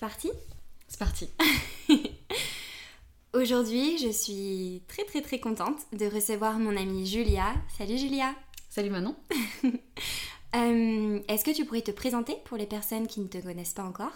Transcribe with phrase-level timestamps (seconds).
[0.00, 0.30] C'est parti
[0.88, 1.28] C'est parti.
[3.34, 7.52] Aujourd'hui, je suis très très très contente de recevoir mon amie Julia.
[7.76, 8.34] Salut Julia
[8.70, 9.14] Salut Manon
[10.56, 13.84] Euh, Est-ce que tu pourrais te présenter pour les personnes qui ne te connaissent pas
[13.84, 14.14] encore?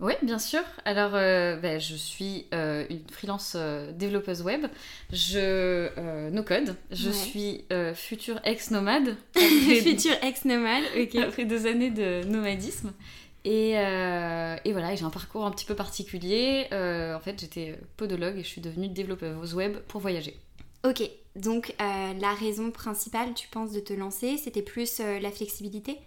[0.00, 0.60] Oui, bien sûr.
[0.84, 4.66] Alors, euh, ben, je suis euh, une freelance euh, développeuse web.
[5.12, 6.74] Je no code.
[6.90, 7.14] Je Ouais.
[7.14, 9.16] suis future ex-nomade.
[9.36, 11.14] Future ex-nomade, ok.
[11.14, 12.92] Après deux années de nomadisme.
[13.44, 16.66] Et, euh, et voilà, j'ai un parcours un petit peu particulier.
[16.72, 20.36] Euh, en fait, j'étais podologue et je suis devenue développeuse web pour voyager.
[20.84, 21.02] Ok,
[21.36, 25.98] donc euh, la raison principale, tu penses, de te lancer, c'était plus la flexibilité?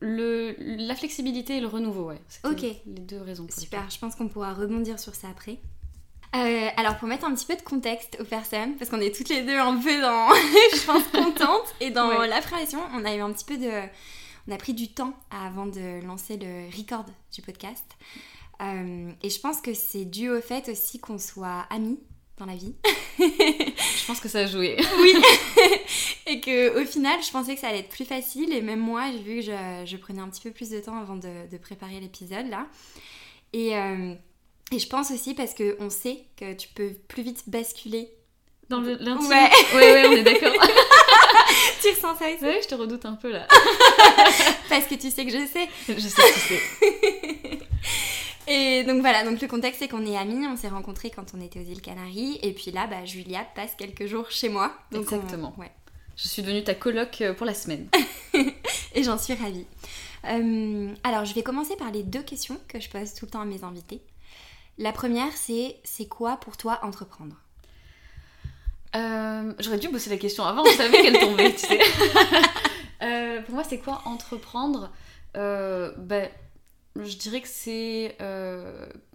[0.00, 2.20] Le, la flexibilité et le renouveau, ouais.
[2.44, 2.60] Ok.
[2.62, 3.46] Les deux raisons.
[3.56, 5.58] Super, je pense qu'on pourra rebondir sur ça après.
[6.34, 9.28] Euh, alors pour mettre un petit peu de contexte aux personnes, parce qu'on est toutes
[9.28, 10.28] les deux un peu dans,
[10.74, 12.26] je pense, contentes et dans Ouais.
[12.28, 13.70] l'appréhension, on a eu un petit peu de...
[14.48, 17.84] On a pris du temps avant de lancer le record du podcast.
[18.62, 21.98] Euh, et je pense que c'est dû au fait aussi qu'on soit amis
[22.36, 22.74] dans la vie.
[23.18, 24.76] Je pense que ça a joué.
[25.00, 25.14] Oui.
[26.26, 28.52] et que au final, je pensais que ça allait être plus facile.
[28.52, 30.98] Et même moi, j'ai vu que je, je prenais un petit peu plus de temps
[30.98, 32.66] avant de, de préparer l'épisode là.
[33.52, 34.14] Et, euh,
[34.72, 38.10] et je pense aussi parce que on sait que tu peux plus vite basculer.
[38.68, 39.50] Dans l'intime Ouais.
[39.74, 40.52] ouais, ouais, on est d'accord.
[41.84, 43.46] Tu ressens ça aussi ouais, je te redoute un peu là.
[44.68, 45.68] Parce que tu sais que je sais.
[45.88, 47.58] Je sais que tu sais.
[48.46, 51.40] Et donc voilà, donc le contexte c'est qu'on est amis, on s'est rencontrés quand on
[51.40, 52.38] était aux îles Canaries.
[52.42, 54.74] Et puis là, bah, Julia passe quelques jours chez moi.
[54.92, 55.54] Donc on- Exactement.
[55.58, 55.70] ouais.
[56.16, 57.88] Je suis devenue ta coloc euh, pour la semaine.
[58.94, 59.66] et j'en suis ravie.
[60.26, 63.40] Euh, alors, je vais commencer par les deux questions que je pose tout le temps
[63.40, 64.00] à mes invités.
[64.78, 67.34] La première, c'est c'est quoi pour toi entreprendre?
[68.94, 71.80] Euh, J'aurais dû bosser la question avant, je savais qu'elle tombait, tu sais.
[73.02, 74.90] Euh, pour moi, c'est quoi entreprendre?
[75.36, 76.30] Euh, ben,
[76.96, 78.16] Je dirais que c'est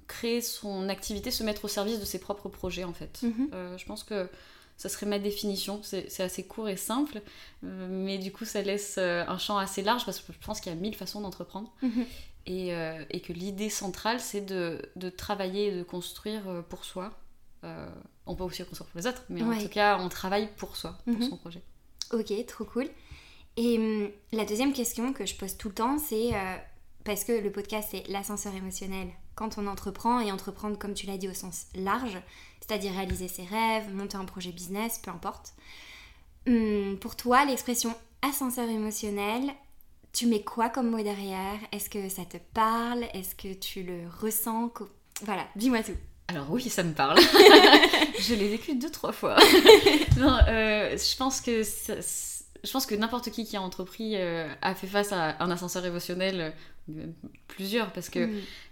[0.08, 3.20] créer son activité, se mettre au service de ses propres projets, en fait.
[3.24, 3.50] Mhm.
[3.78, 4.30] Je pense que
[4.78, 5.82] ça serait ma définition.
[5.82, 7.22] C'est assez court et simple,
[7.64, 10.76] mais du coup, ça laisse un champ assez large parce que je pense qu'il y
[10.76, 11.74] a mille façons d'entreprendre.
[11.82, 12.06] Mhm.
[12.46, 12.70] Et,
[13.10, 17.12] et que l'idée centrale, c'est de, de travailler et de construire pour soi.
[17.64, 17.90] Euh,
[18.26, 19.58] on peut aussi construire pour les autres, mais Ouais.
[19.58, 21.30] en tout cas, on travaille pour soi, pour Mhm.
[21.30, 21.62] son projet.
[22.14, 22.90] Ok, trop cool.
[23.58, 26.58] Et hum, la deuxième question que je pose tout le temps, c'est euh,
[27.04, 31.18] parce que le podcast c'est l'ascenseur émotionnel quand on entreprend et entreprendre comme tu l'as
[31.18, 32.18] dit au sens large,
[32.62, 35.54] c'est-à-dire réaliser ses rêves, monter un projet business, peu importe.
[36.48, 39.52] Hum, pour toi, l'expression ascenseur émotionnel,
[40.14, 41.60] tu mets quoi comme mot derrière?
[41.72, 43.04] Est-ce que ça te parle?
[43.14, 44.72] Est-ce que tu le ressens?
[45.24, 45.96] Voilà, dis-moi tout.
[46.30, 47.18] Alors oui, ça me parle.
[48.20, 49.36] je l'ai vécu deux, trois fois.
[50.18, 54.14] non, euh, je pense que ça- c- je pense que n'importe qui qui a entrepris
[54.16, 56.54] euh, a fait face à un ascenseur émotionnel,
[56.92, 57.06] euh,
[57.48, 58.20] plusieurs, parce que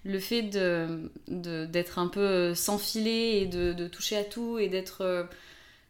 [0.06, 4.70] le fait de- d'être un peu sans filet et de, de toucher à tout et
[4.70, 5.28] d'être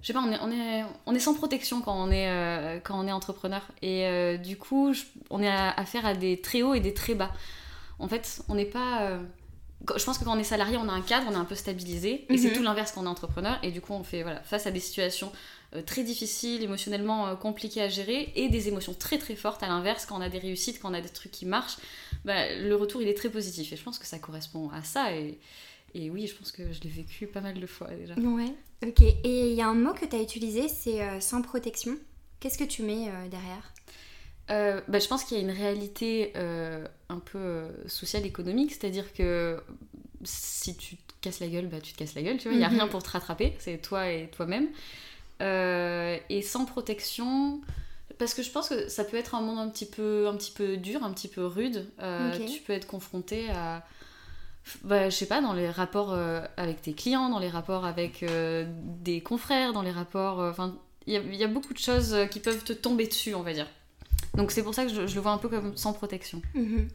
[0.02, 2.80] je sais pas on est, on est on est sans protection quand on est euh,
[2.84, 6.40] quand on est entrepreneur et euh, du coup je- on est à- affaire à des
[6.40, 7.32] très hauts et des très bas
[7.98, 9.18] en fait on n'est pas euh,
[9.98, 11.56] je pense que quand on est salarié on a un cadre on est un peu
[11.56, 12.56] stabilisé et c'est Mhm.
[12.56, 14.80] tout l'inverse quand on est entrepreneur et du coup on fait voilà face à des
[14.80, 15.32] situations
[15.76, 19.68] euh, très difficiles, émotionnellement euh, compliquées à gérer, et des émotions très très fortes à
[19.68, 21.76] l'inverse, quand on a des réussites, quand on a des trucs qui marchent,
[22.24, 23.74] bah, le retour il est très positif.
[23.74, 25.14] Et je pense que ça correspond à ça.
[25.14, 25.38] Et,
[25.94, 28.16] et oui, je pense que je l'ai vécu pas mal de fois déjà.
[28.16, 29.02] Ouais, ok.
[29.02, 31.98] Et il y a un mot que tu as utilisé, c'est euh, sans protection.
[32.40, 33.74] Qu'est-ce que tu mets derrière?
[34.50, 38.72] Euh, bah, je pense qu'il y a une réalité euh, un peu euh, sociale, économique,
[38.72, 39.62] c'est-à-dire que
[40.24, 42.60] si tu te casses la gueule, bah, tu te casses la gueule, tu vois, il
[42.60, 42.76] n'y a Mhm.
[42.76, 44.68] rien pour te rattraper, c'est toi et toi-même.
[45.42, 47.62] Euh, et sans protection,
[48.20, 50.52] parce que je pense que ça peut être un monde un petit peu, un petit
[50.52, 51.86] peu dur, un petit peu rude.
[52.02, 52.46] Euh, Ok.
[52.46, 53.86] Tu peux être confronté à,
[54.84, 58.24] bah, je sais pas, dans les rapports euh, avec tes clients, dans les rapports avec
[58.24, 58.66] euh,
[59.02, 60.42] des confrères, dans les rapports.
[60.42, 60.76] euh, Enfin,
[61.08, 63.44] il y, a- il y a beaucoup de choses qui peuvent te tomber dessus, on
[63.44, 63.68] va dire.
[64.38, 66.42] Donc c'est pour ça que je, je le vois un peu comme sans protection.
[66.54, 66.88] Mhm.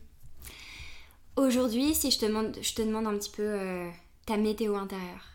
[1.37, 3.89] Aujourd'hui, si je te demande, je te demande un petit peu euh,
[4.27, 5.29] ta météo intérieure.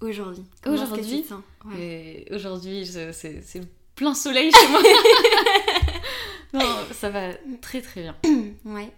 [0.00, 0.44] Aujourd'hui.
[0.66, 1.24] Aujourd'hui
[1.64, 2.26] Ouais.
[2.30, 4.82] Aujourd'hui, c'est c'est le plein soleil chez moi.
[6.52, 7.32] non, ça va
[7.62, 8.16] très très bien.
[8.66, 8.92] ouais.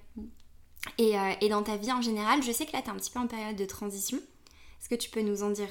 [0.97, 2.97] Et, euh, et, dans ta vie en général, je sais que là, tu es un
[2.97, 4.17] petit peu en période de transition.
[4.17, 5.69] Est-ce que tu peux nous en dire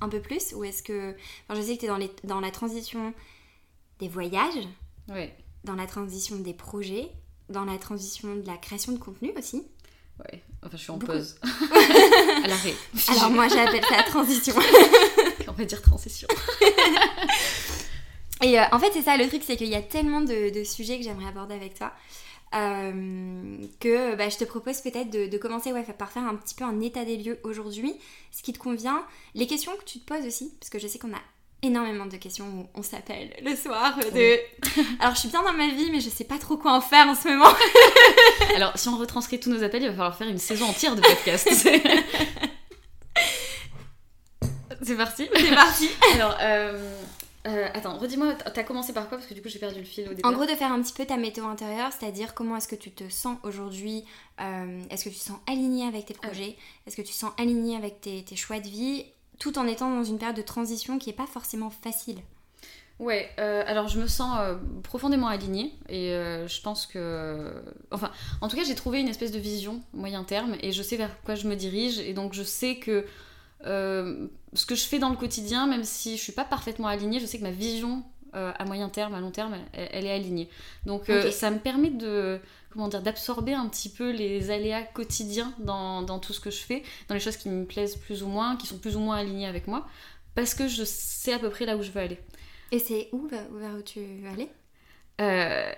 [0.00, 0.54] un peu plus?
[0.54, 1.14] Ou est-ce que.
[1.48, 3.12] Enfin, je sais que tu es dans, les, dans la transition
[3.98, 4.68] des voyages,
[5.08, 5.28] oui.
[5.64, 7.10] Dans la transition des projets,
[7.48, 9.62] dans la transition de la création de contenu aussi.
[10.18, 11.36] Ouais, enfin je suis en pause.
[11.42, 12.74] à l'arrêt.
[13.08, 14.54] Alors moi j'appelle ça la transition.
[15.48, 16.28] On va dire transition.
[18.42, 20.98] Et euh, en fait c'est ça le truc, c'est qu'il y a tellement de, sujets
[20.98, 21.92] que j'aimerais aborder avec toi.
[22.54, 26.64] Euh, que bah, je te propose peut-être de, commencer ouais, par faire un petit peu
[26.64, 27.94] un état des lieux aujourd'hui,
[28.30, 30.98] ce qui te convient, les questions que tu te poses aussi, parce que je sais
[30.98, 31.22] qu'on a
[31.62, 34.38] énormément de questions où on s'appelle le soir de
[35.00, 37.06] alors je suis bien dans ma vie mais je sais pas trop quoi en faire
[37.06, 37.54] en ce moment.
[38.56, 41.00] Alors si on retranscrit tous nos appels il va falloir faire une saison entière de
[41.00, 41.48] podcast.
[44.84, 45.28] C'est parti.
[45.32, 45.88] C'est parti.
[46.14, 46.96] Alors euh,
[47.46, 49.18] euh, attends, redis-moi, t'as commencé par quoi?
[49.18, 50.22] Parce que du coup j'ai perdu le fil au début.
[50.24, 52.92] En gros, de faire un petit peu ta météo intérieure, c'est-à-dire comment est-ce que tu
[52.92, 54.04] te sens aujourd'hui
[54.40, 56.56] euh, Est-ce que tu te sens aligné avec tes projets?
[56.86, 59.06] Est-ce que tu te sens aligné avec tes, tes choix de vie?
[59.38, 62.18] Tout en étant dans une période de transition qui n'est pas forcément facile.
[63.02, 67.52] Ouais, euh, alors je me sens euh, profondément alignée et euh, je pense que...
[67.90, 70.96] Enfin, en tout cas j'ai trouvé une espèce de vision moyen terme et je sais
[70.96, 73.04] vers quoi je me dirige et donc je sais que
[73.64, 77.26] ce que je fais dans le quotidien, même si je suis pas parfaitement alignée, je
[77.26, 80.48] sais que ma vision à moyen terme, à long terme, elle, est alignée.
[80.84, 82.40] Donc ça me permet de
[82.72, 86.60] comment dire, d'absorber un petit peu les aléas quotidiens dans, dans, tout ce que je
[86.60, 89.16] fais, dans les choses qui me plaisent plus ou moins, qui sont plus ou moins
[89.16, 89.86] alignées avec moi,
[90.34, 92.18] parce que je sais à peu près là où je veux aller.
[92.70, 94.48] Et c'est où vers, où tu veux aller?
[95.20, 95.72] Euh...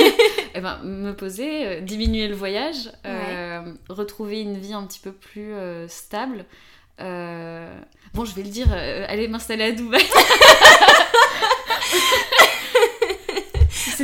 [0.54, 5.12] eh ben, me poser, euh, diminuer le voyage, euh, retrouver une vie un petit peu
[5.12, 6.44] plus euh, stable.
[6.98, 10.02] Bon, je vais le dire, aller m'installer à Dubaï.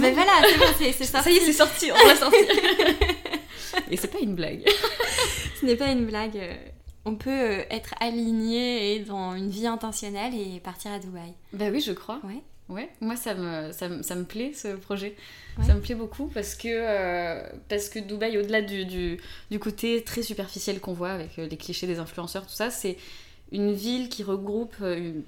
[0.07, 1.25] Mais voilà, c'est bon, c'est sorti.
[1.25, 2.41] Ça y est, c'est sorti, on va sortir.
[3.91, 4.63] Et c'est pas une blague.
[5.61, 6.39] Ce n'est pas une blague.
[7.05, 11.35] On peut euh, être aligné et dans une vie intentionnelle et partir à Dubaï.
[11.53, 12.21] Bah oui, je crois.
[12.25, 12.43] Ouais.
[12.69, 15.15] Ouais, moi ça me, ça, me, ça me plaît ce projet.
[15.65, 19.21] Ça me plaît beaucoup parce que, euh, parce que Dubaï, au-delà du, du,
[19.53, 22.97] du, côté très superficiel qu'on voit avec euh, les clichés des influenceurs, tout ça, c'est
[23.53, 25.21] une ville qui regroupe euh,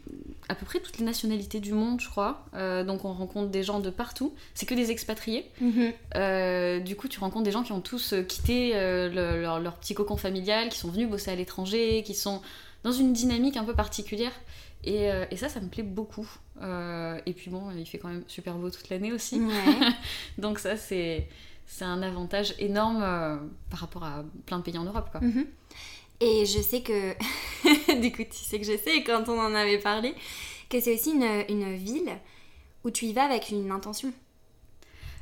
[0.49, 2.45] à peu près toutes les nationalités du monde, je crois.
[2.55, 4.35] Euh, donc on rencontre des gens de partout.
[4.55, 5.49] C'est que des expatriés.
[5.61, 5.93] Mhm.
[6.17, 10.69] Euh, du coup, tu rencontres des gens qui ont tous quitté leur, petit cocon familial,
[10.69, 12.43] qui sont venus bosser à l'étranger, qui sont
[12.83, 14.33] dans une dynamique un peu particulière.
[14.85, 16.29] Et, ça, ça me plaît beaucoup.
[16.61, 19.41] et puis bon, il fait quand même super beau toute l'année aussi.
[20.39, 21.29] donc ça, c'est
[21.81, 25.09] un avantage énorme par rapport à plein de pays en Europe.
[25.13, 25.21] Quoi.
[25.21, 25.47] Mhm.
[26.21, 27.15] Et je sais que,
[28.01, 30.15] du coup, tu sais que je sais, quand on en avait parlé,
[30.69, 32.11] que c'est aussi une, une, ville
[32.85, 34.13] où tu y vas avec une intention.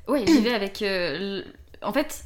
[0.08, 0.82] Oui, j'y vais avec.
[0.82, 1.42] Euh,
[1.82, 2.24] en fait,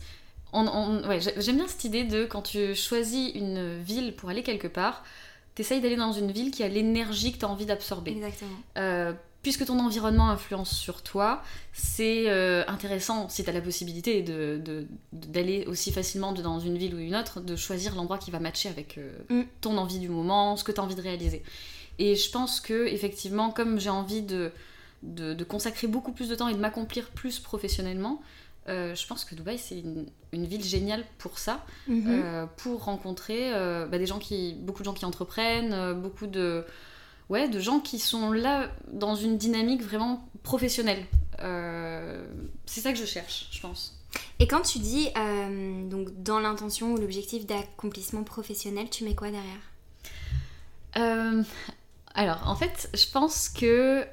[0.52, 4.68] on, ouais, j'aime bien cette idée de quand tu choisis une ville pour aller quelque
[4.68, 5.02] part,
[5.54, 8.12] t'essayes d'aller dans une ville qui a l'énergie que tu as envie d'absorber.
[8.12, 8.50] Exactement.
[8.78, 11.42] Euh, puisque ton environnement influence sur toi,
[11.72, 16.94] c'est euh, intéressant, si tu as la possibilité d'aller de, aussi facilement dans une ville
[16.94, 19.44] ou une autre, de choisir l'endroit qui va matcher avec euh, mm.
[19.60, 21.42] ton envie du moment, ce que tu as envie de réaliser.
[21.98, 24.52] Et je pense que, effectivement, comme j'ai envie de,
[25.02, 28.22] de, consacrer beaucoup plus de temps et de m'accomplir plus professionnellement,
[28.68, 29.82] euh, je pense que Dubaï, c'est
[30.32, 32.46] une, ville géniale pour ça, mm-hmm.
[32.58, 36.64] pour rencontrer bah, des gens qui, beaucoup de gens qui entreprennent, beaucoup de
[37.30, 41.06] ouais, de gens qui sont là dans une dynamique vraiment professionnelle.
[41.40, 42.26] Euh,
[42.66, 43.96] c'est ça que je cherche, je pense.
[44.40, 49.30] Et quand tu dis euh, donc dans l'intention ou l'objectif d'accomplissement professionnel, tu mets quoi
[49.30, 49.70] derrière?
[50.98, 51.42] Euh,
[52.14, 54.04] Alors, en fait, je pense que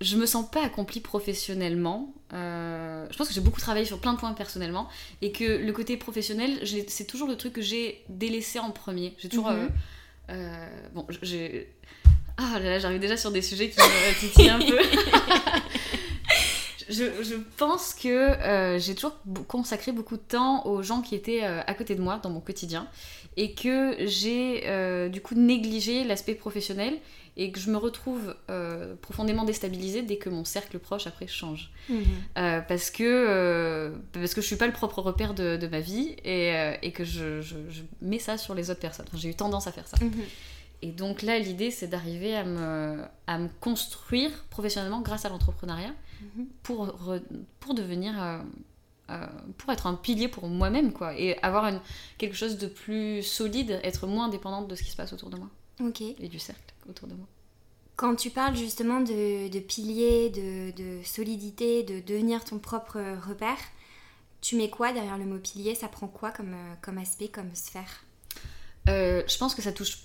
[0.00, 2.14] je me sens pas accomplie professionnellement.
[2.30, 4.88] je pense que j'ai beaucoup travaillé sur plein de points personnellement
[5.20, 9.14] et que le côté professionnel, c'est toujours le truc que j'ai délaissé en premier.
[9.18, 9.50] J'ai toujours.
[9.50, 9.70] Mhm.
[10.94, 11.74] Bon, j'ai
[12.36, 14.78] ah là là, j'arrive déjà sur des sujets qui me titillent un peu.
[16.88, 19.16] je, pense que euh, j'ai toujours
[19.46, 22.40] consacré beaucoup de temps aux gens qui étaient euh, à côté de moi dans mon
[22.40, 22.88] quotidien
[23.36, 26.98] et que j'ai euh, du coup négligé l'aspect professionnel
[27.38, 28.34] et que je me retrouve
[29.00, 31.70] profondément déstabilisée dès que mon cercle proche après change.
[31.88, 32.04] Mhm.
[32.68, 37.04] parce, que, parce que je suis pas le propre repère de, ma vie et, que
[37.04, 37.40] je,
[38.02, 39.06] mets ça sur les autres personnes.
[39.14, 39.96] j'ai eu tendance à faire ça.
[40.04, 40.12] Mhm.
[40.82, 45.94] Et donc là, l'idée, c'est d'arriver à me, à me construire professionnellement grâce à l'entrepreneuriat
[46.22, 46.46] mhm.
[46.62, 46.94] pour,
[47.60, 48.22] pour devenir...
[48.22, 48.38] Euh,
[49.10, 49.26] euh,
[49.56, 51.18] pour être un pilier pour moi-même, quoi.
[51.18, 51.80] Et avoir une,
[52.18, 55.38] quelque chose de plus solide, être moins dépendante de ce qui se passe autour de
[55.38, 55.48] moi.
[55.80, 56.02] Ok.
[56.02, 57.26] Et du cercle autour de moi.
[57.96, 63.58] Quand tu parles justement de, de piliers, de, de solidité, de devenir ton propre repère,
[64.40, 65.74] tu mets quoi derrière le mot pilier?
[65.74, 68.04] Ça prend quoi comme, euh, comme aspect, comme sphère?
[68.88, 69.98] Euh, je pense que ça touche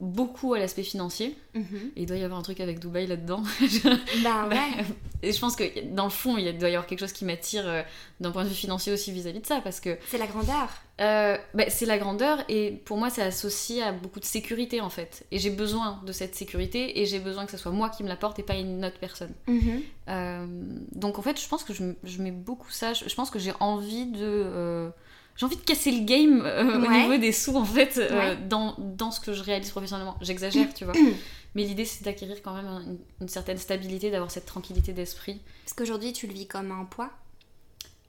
[0.00, 1.36] beaucoup à l'aspect financier.
[1.54, 1.92] Mhm.
[1.96, 3.42] Et il doit y avoir un truc avec Dubaï là-dedans.
[4.22, 4.84] Bah ouais.
[5.22, 7.66] Et je pense que dans le fond, il doit y avoir quelque chose qui m'attire
[7.66, 7.82] euh,
[8.20, 9.60] d'un point de vue financier aussi vis-à-vis de ça.
[9.62, 10.68] Parce que C'est la grandeur.
[11.00, 14.90] euh, bah, c'est la grandeur et pour moi, c'est associé à beaucoup de sécurité en
[14.90, 15.24] fait.
[15.30, 18.08] Et j'ai besoin de cette sécurité et j'ai besoin que ce soit moi qui me
[18.08, 19.32] l'apporte et pas une autre personne.
[19.46, 19.82] Mhm.
[20.08, 20.46] Euh,
[20.92, 22.92] donc en fait, je pense que je, je mets beaucoup ça.
[22.92, 24.90] Je, je pense que j'ai envie de.
[25.36, 28.36] J'ai envie de casser le game euh, au niveau des sous en fait euh, Ouais.
[28.36, 30.16] dans, dans ce que je réalise professionnellement.
[30.20, 30.94] J'exagère, tu vois.
[31.54, 35.40] Mais l'idée c'est d'acquérir quand même une, une certaine stabilité, d'avoir cette tranquillité d'esprit.
[35.64, 37.10] Parce qu'aujourd'hui, tu le vis comme un poids?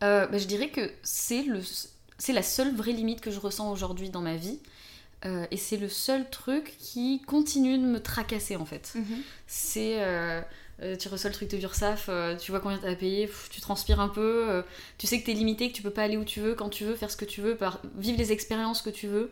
[0.03, 1.61] Euh, bah, je dirais que c'est le
[2.17, 4.59] c'est la seule vraie limite que je ressens aujourd'hui dans ma vie.
[5.49, 8.93] Et c'est le seul truc qui continue de me tracasser en fait.
[9.47, 9.97] c'est
[10.81, 13.49] euh, tu reçois le truc de l'URSSAF, euh, tu vois combien t'as à payer, pff,
[13.49, 14.61] tu transpires un peu, euh,
[14.97, 16.83] tu sais que t'es limité, que tu peux pas aller où tu veux, quand tu
[16.83, 19.31] veux, faire ce que tu veux, par, vivre les expériences que tu veux.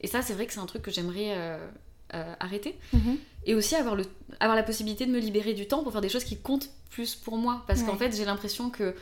[0.00, 1.58] Et ça, c'est vrai que c'est un truc que j'aimerais
[2.40, 2.76] arrêter.
[2.92, 3.16] Mhm.
[3.46, 4.04] Et aussi avoir, le,
[4.40, 7.14] avoir la possibilité de me libérer du temps pour faire des choses qui comptent plus
[7.14, 7.62] pour moi.
[7.68, 8.94] Parce qu'en fait, j'ai l'impression que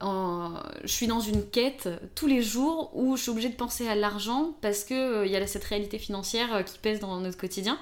[0.00, 3.88] en- je suis dans une quête tous les jours où je suis obligée de penser
[3.88, 7.78] à l'argent parce qu'il il y a cette réalité financière qui pèse dans notre quotidien.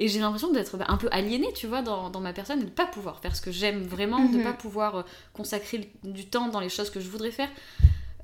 [0.00, 2.70] Et j'ai l'impression d'être un peu aliénée, tu vois, dans, dans ma personne, et de
[2.70, 4.42] pas pouvoir faire ce que j'aime vraiment, de Mhm.
[4.42, 7.48] pas pouvoir euh, consacrer du temps dans les choses que je voudrais faire.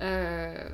[0.01, 0.69] Euh,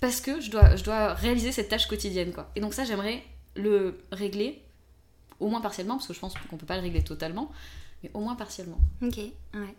[0.00, 2.50] parce que je dois, je dois réaliser cette tâche quotidienne, quoi.
[2.56, 3.22] Et donc ça, j'aimerais
[3.56, 4.62] le régler,
[5.38, 7.50] au moins partiellement, parce que je pense qu'on peut pas le régler totalement,
[8.02, 8.78] mais au moins partiellement.
[9.02, 9.74] Ok, ouais.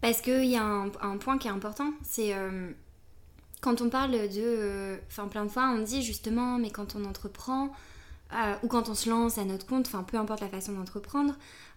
[0.00, 2.70] Parce qu'il y a un, un point qui est important, c'est euh,
[3.62, 4.18] quand on parle de...
[4.36, 7.70] euh, Enfin, plein de fois, on dit justement, mais quand on entreprend,
[8.32, 11.34] euh, ou quand on se lance à notre compte, enfin, peu importe la façon d'entreprendre,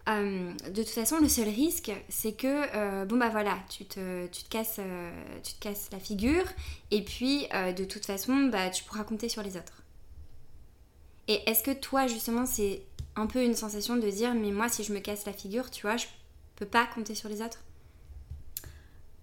[0.10, 4.28] euh, de toute façon, le seul risque, c'est que, euh, bon bah voilà, tu te,
[4.28, 4.80] tu casses,
[5.44, 6.46] tu te casses la figure,
[6.92, 9.84] et puis, de toute façon, bah, tu pourras compter sur les autres.
[11.28, 12.84] Et est-ce que toi, justement, c'est
[13.18, 15.82] un peu une sensation de dire, mais moi, si je me casse la figure, tu
[15.82, 16.06] vois, je
[16.56, 17.60] peux pas compter sur les autres?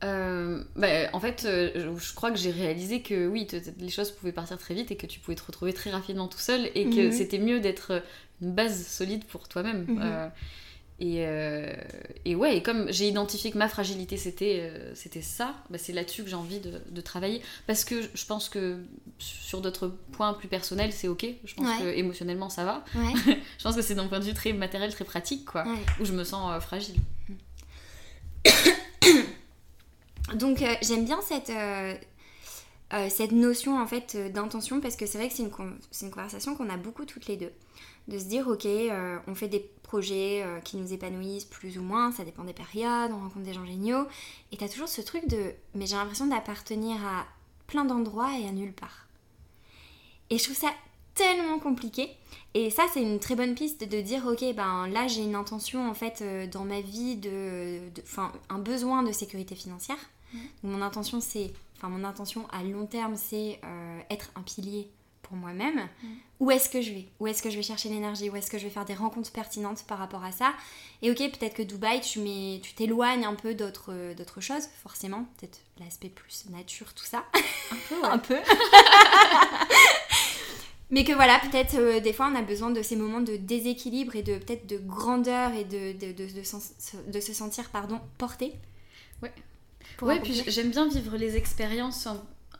[0.05, 4.11] Euh, bah, en fait, euh, je, crois que j'ai réalisé que oui, te- les choses
[4.11, 6.85] pouvaient partir très vite et que tu pouvais te retrouver très rapidement tout seul et
[6.91, 7.13] que Mhm.
[7.13, 8.03] c'était mieux d'être
[8.43, 9.85] une base solide pour toi-même.
[9.89, 10.01] Mhm.
[10.03, 10.29] Euh,
[11.01, 11.73] et, euh,
[12.25, 15.93] et ouais, et comme j'ai identifié que ma fragilité c'était euh, c'était ça, bah, c'est
[15.93, 17.41] là-dessus que j'ai envie de, de travailler.
[17.67, 18.79] Parce que je pense que
[19.19, 21.27] sur d'autres points plus personnels, c'est ok.
[21.45, 21.85] Je pense Ouais.
[21.85, 22.85] que émotionnellement ça va.
[22.95, 23.13] Ouais.
[23.59, 25.79] Je pense que c'est d'un point de vue très matériel, très pratique, quoi, ouais.
[26.01, 26.97] où je me sens euh, fragile.
[30.35, 31.95] Donc euh, j'aime bien cette, euh,
[32.93, 36.11] euh, cette notion en fait d'intention parce que c'est vrai que c'est une, con- une
[36.11, 37.53] conversation qu'on a beaucoup toutes les deux.
[38.09, 38.67] De se dire ok,
[39.27, 43.19] on fait des projets qui nous épanouissent plus ou moins, ça dépend des périodes, on
[43.19, 44.07] rencontre des gens géniaux.
[44.53, 47.25] Et t'as toujours ce truc de mais j'ai l'impression d'appartenir à
[47.67, 49.07] plein d'endroits et à nulle part.
[50.31, 50.71] Et je trouve ça
[51.15, 52.11] tellement compliqué.
[52.55, 55.89] Et ça, c'est une très bonne piste de dire, ok, ben là, j'ai une intention
[55.89, 59.99] en fait dans ma vie de- enfin, un besoin de sécurité financière.
[60.63, 64.91] Donc, mon intention, c'est, enfin, mon intention à long terme, c'est euh, être un pilier
[65.23, 65.89] pour moi-même.
[66.39, 67.09] Où est-ce que je vais?
[67.19, 68.29] Où est-ce que je vais chercher l'énergie?
[68.29, 70.53] Où est-ce que je vais faire des rencontres pertinentes par rapport à ça?
[71.01, 75.25] Et ok, peut-être que Dubaï, tu mets- tu t'éloignes un peu d'autres, d'autres choses, forcément.
[75.39, 77.25] Peut-être l'aspect plus nature, tout ça.
[77.73, 78.37] Un peu, un peu.
[80.91, 84.15] Mais que voilà, peut-être euh, des fois on a besoin de ces moments de déséquilibre
[84.17, 86.73] et de peut-être de grandeur et de, de, de, de sens-
[87.09, 88.53] de se sentir pardon, porté.
[89.23, 89.33] Ouais.
[89.97, 90.43] Accomplir.
[90.43, 92.09] puis j'aime bien vivre les expériences,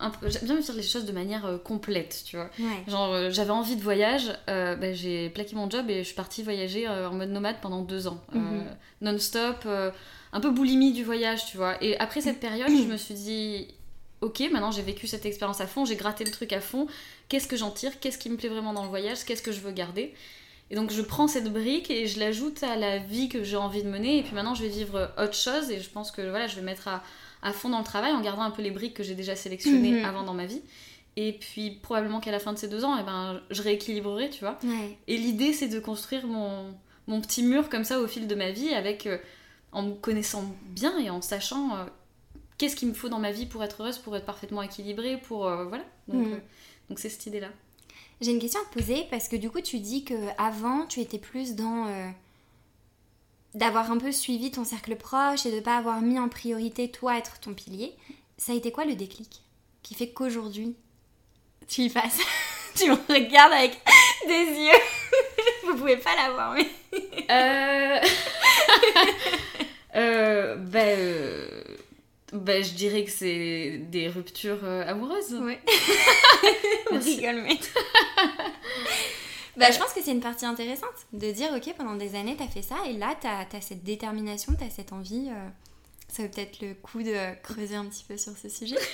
[0.01, 2.51] j'aime bien vivre les choses de manière euh, complète, tu vois.
[2.59, 2.85] Ouais.
[2.89, 6.15] Genre, euh, j'avais envie de voyage, euh, bah, j'ai plaqué mon job et je suis
[6.15, 8.21] partie voyager euh, en mode nomade pendant deux ans.
[8.33, 8.65] Mhm.
[9.01, 11.83] Non-stop, un peu boulimie du voyage, tu vois.
[11.83, 13.69] Et après cette période, je me suis dit,
[14.21, 16.87] ok, maintenant j'ai vécu cette expérience à fond, j'ai gratté le truc à fond,
[17.29, 19.61] qu'est-ce que j'en tire, qu'est-ce qui me plaît vraiment dans le voyage, qu'est-ce que je
[19.61, 20.15] veux garder?
[20.71, 23.83] Et donc je prends cette brique et je l'ajoute à la vie que j'ai envie
[23.83, 24.19] de mener.
[24.19, 26.63] Et puis maintenant je vais vivre autre chose et je pense que voilà, je vais
[26.63, 27.03] mettre à,
[27.43, 29.93] à fond dans le travail en gardant un peu les briques que j'ai déjà sélectionnées
[30.01, 30.05] Mhm.
[30.05, 30.63] avant dans ma vie.
[31.17, 34.41] Et puis probablement qu'à la fin de ces deux ans, eh ben, je rééquilibrerai, tu
[34.41, 34.59] vois.
[34.65, 34.97] Ouais.
[35.07, 36.75] Et l'idée c'est de construire mon,
[37.07, 39.19] mon petit mur comme ça au fil de ma vie avec euh,
[39.71, 41.85] en me connaissant bien et en sachant euh,
[42.59, 45.47] qu'est-ce qu'il me faut dans ma vie pour être heureuse, pour être parfaitement équilibrée, pour
[45.47, 45.85] euh, voilà.
[46.09, 46.41] Donc Mhm.
[46.89, 47.49] donc c'est cette idée là.
[48.21, 51.01] J'ai une question à te poser parce que du coup tu dis que avant tu
[51.01, 52.09] étais plus dans euh,
[53.55, 57.19] d'avoir un peu suivi ton cercle proche et de pas avoir mis en priorité toi
[57.19, 57.95] être ton pilier.
[58.39, 59.43] Ça a été quoi le déclic
[59.83, 60.77] qui fait qu'aujourd'hui
[61.69, 62.19] tu y passes?
[62.75, 63.81] Tu me regardes avec
[64.27, 64.81] des yeux.
[65.65, 66.67] Vous pouvez pas la voir, mais.
[67.31, 68.01] Euh...
[69.95, 71.63] euh, bah, euh,
[72.35, 75.33] bah, je dirais que c'est des ruptures euh, amoureuses.
[75.35, 75.61] Ouais.
[76.91, 77.55] On rigole, mais.
[79.57, 82.49] bah, je pense que c'est une partie intéressante de dire, ok, pendant des années, t'as
[82.49, 85.29] fait ça, et là, t'as as cette détermination, t'as cette envie.
[85.31, 85.49] euh,
[86.15, 88.77] Ça vaut peut-être le coup de creuser un petit peu sur ce sujet.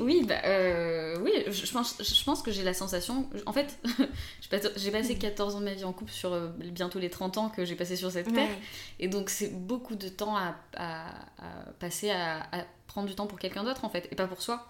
[0.00, 3.28] Oui, bah, euh, oui je, pense, je pense que j'ai la sensation.
[3.46, 3.76] En fait,
[4.40, 7.10] j'ai pas- j'ai passé 14 ans de ma vie en couple sur euh, bientôt les
[7.10, 8.48] 30 ans que j'ai passé sur cette terre.
[8.48, 8.58] Ouais.
[9.00, 13.26] Et donc, c'est beaucoup de temps à, à- à passer à, à prendre du temps
[13.26, 14.68] pour quelqu'un d'autre, en fait, et pas pour soi.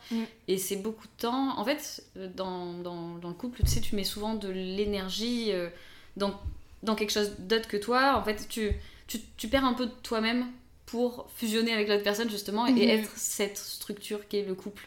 [0.48, 1.58] Et c'est beaucoup de temps.
[1.58, 2.02] En fait,
[2.36, 5.68] dans, dans, dans le couple, tu sais, tu mets souvent de l'énergie euh,
[6.16, 6.40] dans,
[6.82, 8.16] dans quelque chose d'autre que toi.
[8.16, 8.70] En fait, tu,
[9.06, 10.46] tu, tu perds un peu de toi-même
[10.90, 12.80] pour fusionner avec l'autre personne, justement, et Mhm.
[13.00, 14.86] être cette structure qui est le couple.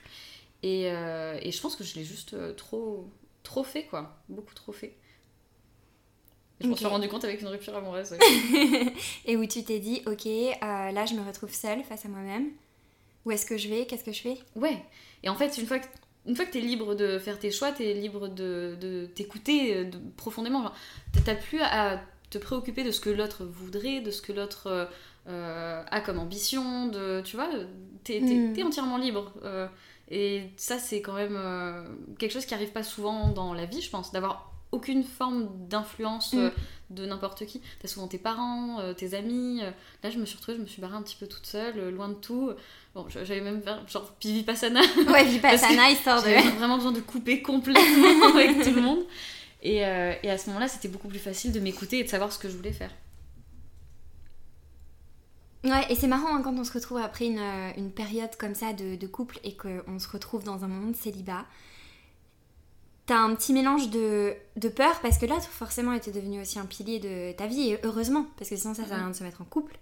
[0.62, 3.08] Et, euh, et je pense que je l'ai juste euh, trop,
[3.44, 4.18] trop fait, quoi.
[4.30, 4.96] Beaucoup trop fait.
[6.62, 6.78] Je m'en Ok.
[6.80, 8.12] suis rendu compte avec une rupture amoureuse.
[8.12, 8.94] ouais.
[9.26, 12.50] et où tu t'es dit, ok, euh, là, je me retrouve seule face à moi-même.
[13.26, 13.86] Où est-ce que je vais?
[13.86, 14.38] Qu'est-ce que je fais?
[14.56, 14.78] Ouais.
[15.24, 15.88] Et en fait, une fois que,
[16.26, 20.72] une fois que t'es libre de faire tes choix, t'es libre de, de t'écouter profondément.
[21.26, 24.90] T'as plus à te préoccuper de ce que l'autre voudrait, de ce que l'autre
[25.28, 27.50] a comme ambition, de, tu vois,
[28.04, 28.54] t'es, Mm.
[28.54, 29.32] t'es entièrement libre.
[29.44, 29.68] Euh,
[30.12, 31.84] et ça, c'est quand même euh,
[32.20, 36.34] quelque chose qui arrive pas souvent dans la vie, je pense, d'avoir aucune forme d'influence
[36.34, 36.50] euh,
[36.90, 37.62] de n'importe qui.
[37.80, 39.60] T'as souvent tes parents, euh, tes amis.
[39.64, 39.70] euh.
[40.04, 41.92] Là, je me suis retrouvée, je me suis barrée un petit peu toute seule, euh,
[41.92, 42.52] loin de tout.
[42.96, 44.82] Bon, j'avais même fait genre Vipassana.
[45.10, 46.30] Ouais, Vipassana, histoire de.
[46.30, 49.04] J'avais vraiment besoin de couper complètement avec tout le monde.
[49.62, 52.32] Et, euh, et à ce moment-là, c'était beaucoup plus facile de m'écouter et de savoir
[52.34, 52.92] ce que je voulais faire.
[55.64, 58.54] Ouais, et c'est marrant hein, quand on se retrouve après une, euh, une période comme
[58.54, 61.46] ça de, de couple et qu'on se retrouve dans un moment de célibat.
[63.06, 66.66] T'as un petit mélange de, de peur parce que l'autre forcément était devenu aussi un
[66.66, 69.24] pilier de ta vie et heureusement parce que sinon ça sert à rien de se
[69.24, 69.78] mettre en couple.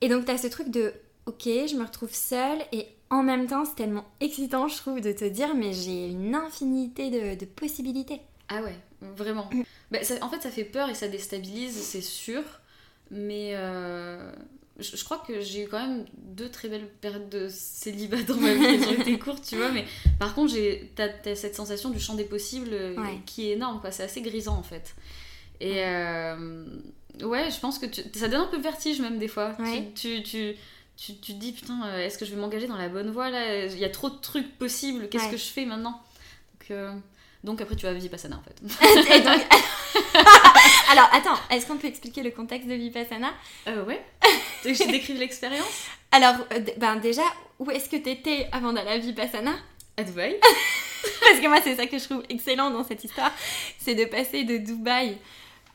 [0.00, 0.92] Et donc t'as ce truc de
[1.26, 5.12] ok, je me retrouve seule et en même temps c'est tellement excitant je trouve de
[5.12, 8.20] te dire mais j'ai une infinité de, de possibilités.
[8.48, 9.50] Ah ouais, vraiment.
[9.90, 12.42] Bah, ça- en fait, ça fait peur et ça déstabilise, c'est sûr.
[13.10, 14.32] Mais euh,
[14.78, 18.36] je, je crois que j'ai eu quand même deux très belles périodes de célibat dans
[18.36, 18.64] ma vie.
[18.64, 19.70] Elles ont été courtes, tu vois.
[19.70, 19.84] Mais
[20.18, 23.18] par contre, j'ai- t'as cette sensation du champ des possibles euh, Ouais.
[23.26, 23.80] qui est énorme.
[23.80, 23.90] quoi.
[23.90, 24.94] C'est assez grisant, en fait.
[25.60, 26.64] Et euh,
[27.22, 29.56] ouais, je pense que tu- ça donne un peu le vertige, même des fois.
[29.58, 29.90] Ouais.
[29.96, 30.54] Tu, tu,
[30.96, 33.30] tu, tu, te dis, putain, euh, est-ce que je vais m'engager dans la bonne voie
[33.30, 33.64] là?
[33.66, 35.08] Il y a trop de trucs possibles.
[35.08, 35.30] Qu'est-ce Ouais.
[35.32, 36.00] que je fais maintenant?
[36.60, 36.92] Donc, euh,
[37.44, 38.60] donc après, tu vas Vipassana, en fait.
[39.16, 39.46] Et donc-
[40.90, 43.32] Alors attends, est-ce qu'on peut expliquer le contexte de Vipassana
[43.66, 44.00] Euh, ouais.
[44.62, 47.22] Tu veux que je décrive l'expérience Alors, euh, ben déjà,
[47.58, 49.54] où est-ce que t'étais avant d'aller à Vipassana?
[49.98, 50.38] À Dubaï.
[51.20, 53.32] Parce que moi, c'est ça que je trouve excellent dans cette histoire,
[53.78, 55.18] c'est de passer de Dubaï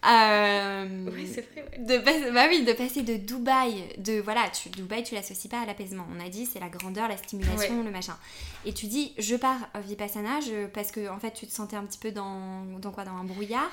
[0.02, 0.84] à...
[0.86, 1.86] Oui, c'est vrai, ouais.
[1.86, 5.62] de passer, bah oui, de passer de Dubaï, de voilà, tu, Dubaï, tu l'associes pas
[5.62, 6.06] à l'apaisement.
[6.13, 8.17] On a dit c'est la grandeur, la stimulation, le machin.
[8.65, 11.76] Et tu dis, je pars à Vipassana je, parce que en fait, tu te sentais
[11.76, 13.71] un petit peu dans, dans quoi, dans un brouillard?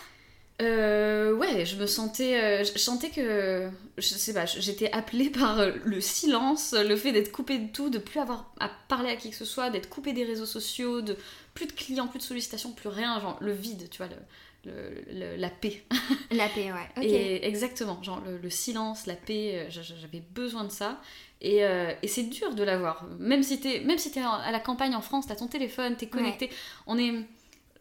[0.60, 2.40] Euh, ouais, je me sentais.
[2.42, 3.70] euh, je sentais que.
[3.96, 7.88] Je sais pas, j'étais appelée par euh, le silence, le fait d'être coupée de tout,
[7.90, 11.00] de plus avoir à parler à qui que ce soit, d'être coupée des réseaux sociaux,
[11.00, 11.16] de
[11.54, 14.08] plus de clients, plus de sollicitations, plus rien, genre le vide, tu vois,
[14.64, 15.82] le, le- le- la paix.
[16.30, 16.88] La paix, ouais.
[16.98, 17.04] Ok.
[17.04, 21.00] Et exactement, genre le, le silence, la paix, euh, j'a- j'avais besoin de ça.
[21.40, 23.04] Et, euh, et c'est dur de l'avoir.
[23.18, 25.96] Même si t'es même si t'es en- à la campagne en France, t'as ton téléphone,
[25.96, 26.50] t'es connecté.
[26.86, 27.14] On est.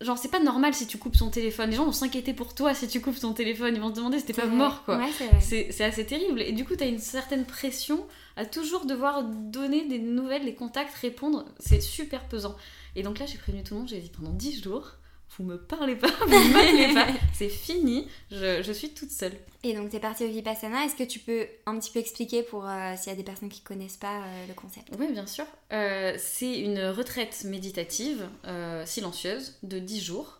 [0.01, 1.69] Genre, c'est pas normal si tu coupes ton téléphone.
[1.69, 3.75] Les gens vont s'inquiéter pour toi si tu coupes ton téléphone.
[3.75, 4.55] Ils vont se demander si t'es pas vrai.
[4.55, 4.97] mort, quoi.
[4.97, 5.39] Ouais, c'est vrai.
[5.41, 6.41] C'est c'est assez terrible.
[6.41, 8.05] Et du coup, t'as une certaine pression
[8.37, 11.45] à toujours devoir donner des nouvelles, des contacts, répondre.
[11.59, 12.55] C'est super pesant.
[12.95, 13.89] Et donc là, j'ai prévenu tout le monde.
[13.89, 14.93] J'ai dit pendant 10 jours,
[15.37, 17.07] vous me parlez pas, vous ne m'appelez pas.
[17.33, 18.07] C'est fini.
[18.31, 19.33] Je, je suis toute seule.
[19.63, 20.85] Et donc, t'es partie au Vipassana.
[20.85, 23.49] Est-ce que tu peux un petit peu expliquer pour euh, s'il y a des personnes
[23.49, 24.87] qui connaissent pas euh, le concept?
[24.99, 25.45] Oui, bien sûr.
[25.71, 28.27] Euh, c'est une retraite méditative
[28.85, 30.39] silencieuse de 10 jours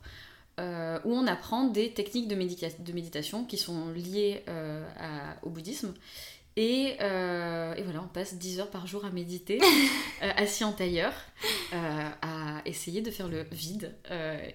[0.60, 5.93] où on apprend des techniques de, médica- de méditation qui sont liées à- au bouddhisme.
[6.62, 9.62] Et, euh, et voilà, on passe 10 heures par jour à méditer,
[10.24, 11.13] euh, assis en tailleur,
[11.74, 13.95] euh, à essayer de faire le vide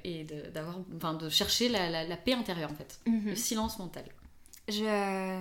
[0.05, 3.31] et de, d'avoir, enfin, de chercher la, la- la paix intérieure en fait, Mhm.
[3.31, 4.05] le silence mental.
[4.69, 5.41] Je.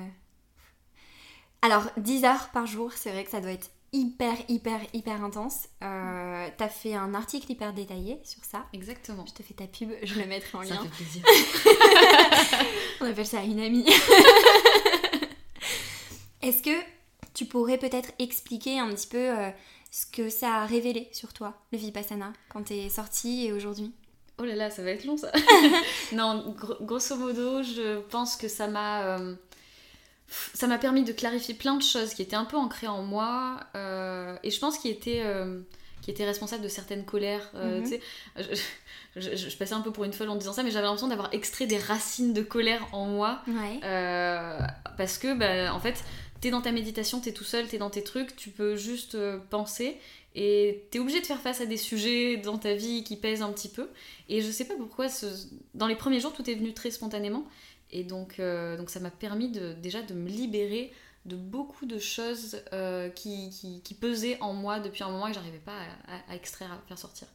[1.62, 5.68] Alors, 10 heures par jour, c'est vrai que ça doit être hyper, hyper, hyper intense.
[5.84, 8.66] Euh, T'as fait un article hyper détaillé sur ça.
[8.74, 9.26] Exactement.
[9.28, 10.84] Je te fais ta pub, je le mettrai en Ça lien.
[10.84, 11.24] fait plaisir.
[13.02, 13.86] On appelle ça une amie.
[16.44, 16.78] Est-ce que
[17.34, 19.50] tu pourrais peut-être expliquer un petit peu euh,
[19.92, 23.94] ce que ça a révélé sur toi, le Vipassana, quand t'es sortie et aujourd'hui?
[24.40, 25.32] Oh là là, ça va être long ça.
[26.12, 29.36] non, grosso modo, je pense que ça m'a euh,
[30.54, 33.60] ça m'a permis de clarifier plein de choses qui étaient un peu ancrées en moi
[33.76, 35.24] euh, et je pense qu'il était
[36.02, 37.50] qui était responsable de certaines colères.
[37.54, 37.86] Mhm.
[39.16, 41.68] je, passais un peu pour une folle en disant ça, mais j'avais l'impression d'avoir extrait
[41.68, 43.42] des racines de colère en moi.
[44.98, 46.04] parce que, bah, en fait,
[46.44, 49.18] t'es dans ta méditation, t'es tout seul, t'es dans tes trucs, tu peux juste
[49.50, 49.98] penser.
[50.36, 53.54] Et t'es obligé de faire face à des sujets dans ta vie qui pèsent un
[53.54, 53.88] petit peu.
[54.28, 55.08] Et je sais pas pourquoi,
[55.74, 57.46] dans les premiers jours, tout est venu très spontanément.
[57.92, 60.92] Et donc, euh, donc ça m'a permis de, déjà de me libérer
[61.26, 65.36] de beaucoup de choses euh, qui, qui, pesaient en moi depuis un moment et que
[65.36, 65.78] j'arrivais pas
[66.28, 67.28] à, extraire, à faire sortir.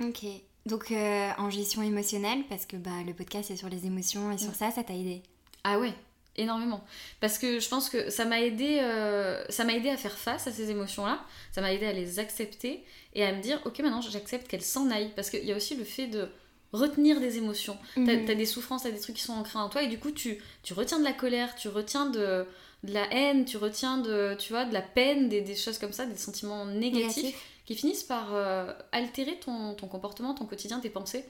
[0.00, 0.24] Ok.
[0.64, 4.38] Donc euh, en gestion émotionnelle, parce que bah, le podcast est sur les émotions et
[4.38, 5.22] sur ça, ça t'a aidé
[5.62, 5.92] Ah ouais,
[6.36, 6.84] énormément.
[7.20, 10.46] Parce que je pense que ça m'a aidé euh, ça m'a aidé à faire face
[10.46, 13.78] à ces émotions là ça m'a aidé à les accepter et à me dire ok
[13.80, 15.12] maintenant j'accepte qu'elles s'en aillent.
[15.14, 16.28] Parce qu'il y a aussi le fait de
[16.72, 17.78] retenir des émotions.
[17.94, 18.28] T'as mhm.
[18.28, 20.38] as des souffrances t'as des trucs qui sont ancrés en toi et du coup tu,
[20.62, 22.46] tu retiens de la colère tu retiens de,
[22.82, 25.92] de, la haine tu retiens de tu vois de la peine des, des choses comme
[25.92, 27.36] ça des sentiments négatifs.
[27.64, 31.24] qui finissent par euh, altérer ton, ton comportement ton quotidien tes pensées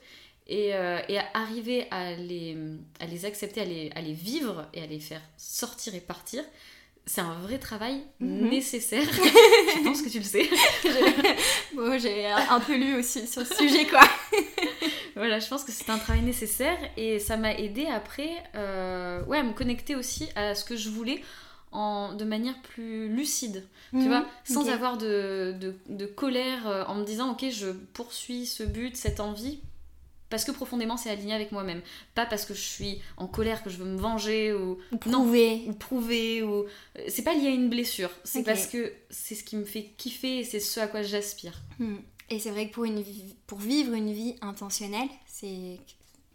[0.49, 2.57] euh, et, arriver à les,
[2.99, 6.43] à les accepter, à les, à les, vivre et à les faire sortir et partir,
[7.07, 8.49] c'est un vrai travail mhm.
[8.49, 9.03] nécessaire.
[9.11, 10.49] je pense que tu le sais.
[11.75, 14.01] bon, j'ai un peu lu aussi sur ce sujet, quoi.
[15.15, 19.37] voilà, je pense que c'est un travail nécessaire et ça m'a aidé après euh, ouais,
[19.37, 21.21] à me connecter aussi à ce que je voulais
[21.71, 24.07] en, de manière plus lucide, tu mhm.
[24.07, 28.63] vois, sans avoir de, de, de, colère, euh, en me disant, ok, je poursuis ce
[28.63, 29.59] but, cette envie,
[30.29, 31.81] parce que profondément c'est aligné avec moi-même.
[32.13, 35.63] Pas parce que je suis en colère, que je veux me venger ou, prouver.
[35.67, 36.43] ou prouver.
[36.43, 36.65] Ou...
[37.07, 40.39] C'est pas lié à une blessure, c'est parce que c'est ce qui me fait kiffer
[40.39, 41.61] et c'est ce à quoi j'aspire.
[41.79, 41.97] Hmm.
[42.29, 43.03] Et c'est vrai que pour, une
[43.45, 45.79] pour vivre une vie intentionnelle, c'est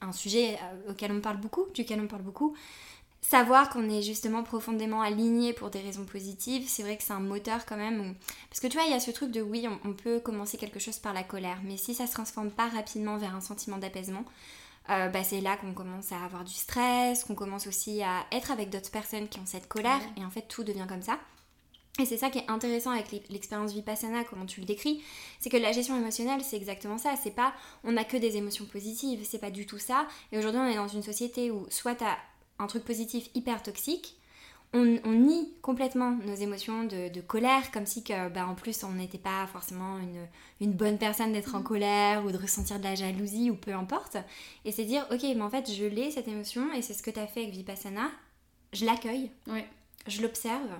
[0.00, 2.56] un sujet euh, auquel on parle beaucoup, duquel on parle beaucoup
[3.20, 7.20] savoir qu'on est justement profondément aligné pour des raisons positives, c'est vrai que c'est un
[7.20, 8.14] moteur quand même.
[8.48, 10.80] Parce que tu vois, il y a ce truc de oui, on, peut commencer quelque
[10.80, 14.24] chose par la colère, mais si ça se transforme pas rapidement vers un sentiment d'apaisement,
[14.88, 18.50] euh, bah, c'est là qu'on commence à avoir du stress, qu'on commence aussi à être
[18.50, 21.18] avec d'autres personnes qui ont cette colère, et en fait tout devient comme ça.
[22.00, 25.02] Et c'est ça qui est intéressant avec l'expérience Vipassana, comment tu le décris,
[25.38, 27.14] c'est que la gestion émotionnelle, c'est exactement ça.
[27.22, 27.52] C'est pas
[27.84, 30.06] on a que des émotions positives, c'est pas du tout ça.
[30.32, 32.16] Et aujourd'hui, on est dans une société où soit tu as
[32.60, 34.20] un truc positif hyper toxique,
[34.72, 39.18] on, nie complètement nos émotions de, colère, comme si que, bah, en plus on n'était
[39.18, 40.26] pas forcément une,
[40.60, 41.64] une bonne personne d'être en mm.
[41.64, 44.16] colère ou de ressentir de la jalousie ou peu importe.
[44.64, 47.10] Et c'est dire, ok, mais en fait je l'ai cette émotion et c'est ce que
[47.10, 48.10] tu as fait avec Vipassana,
[48.72, 49.30] je l'accueille,
[50.06, 50.70] je l'observe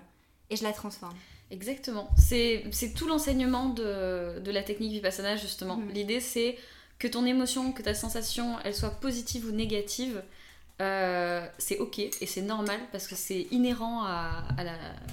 [0.51, 1.17] et je la transforme.
[1.51, 2.11] Exactement.
[2.17, 5.79] C'est tout l'enseignement de, de, la technique Vipassana justement.
[5.79, 5.89] Mm.
[5.91, 6.57] L'idée c'est
[7.01, 10.23] que ton émotion, que ta sensation, elle soit positive ou négative,
[10.81, 14.45] euh, c'est ok et c'est normal parce que c'est inhérent à,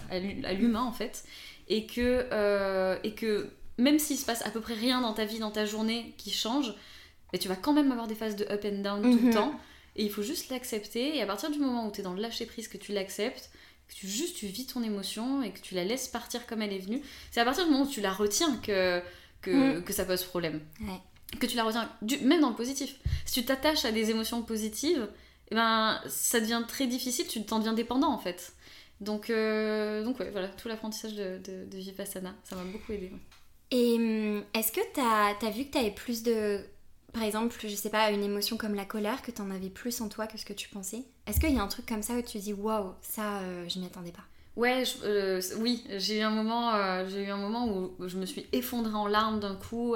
[0.09, 1.25] à l'humain en fait
[1.67, 5.25] et que, euh, et que même s'il se passe à peu près rien dans ta
[5.25, 6.73] vie, dans ta journée qui change,
[7.31, 9.33] mais tu vas quand même avoir des phases de up and down tout le mhm.
[9.33, 9.59] temps
[9.95, 12.21] et il faut juste l'accepter et à partir du moment où tu es dans le
[12.21, 13.51] lâcher prise, que tu l'acceptes,
[13.89, 16.73] que tu juste tu vis ton émotion et que tu la laisses partir comme elle
[16.73, 17.01] est venue,
[17.31, 19.01] c'est à partir du moment où tu la retiens que,
[19.41, 19.83] que, mhm.
[19.83, 20.61] que ça pose problème.
[21.39, 22.95] Que tu la retiens, du, même dans le positif.
[23.25, 25.09] Si tu t'attaches à des émotions positives,
[25.51, 28.53] eh ben, ça devient très difficile, tu t'en deviens dépendant en fait.
[28.99, 33.11] Donc, euh, donc ouais, voilà, tout l'apprentissage de, de, Vipassana, ça m'a beaucoup aidé.
[33.71, 36.61] Et hum, est-ce que tu as, vu que tu avais plus de.
[37.13, 40.01] Par exemple, je sais pas, une émotion comme la colère, que tu en avais plus
[40.01, 41.03] en toi que ce que tu pensais?
[41.25, 43.79] Est-ce qu'il y a un truc comme ça où tu dis waouh, ça, euh, je
[43.79, 44.23] m'y attendais pas?
[44.55, 46.73] Ouais, euh, oui, j'ai eu un moment,
[47.07, 49.95] j'ai eu un moment où je me suis effondrée en larmes d'un coup,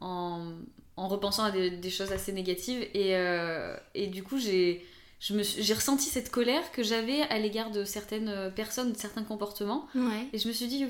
[0.00, 0.52] en,
[0.96, 2.82] en repensant à des, choses assez négatives.
[2.94, 4.84] Et, euh, et du coup, j'ai
[5.20, 9.86] ressenti cette colère que j'avais à l'égard de certaines personnes, de certains comportements.
[10.32, 10.86] Et je me suis dit,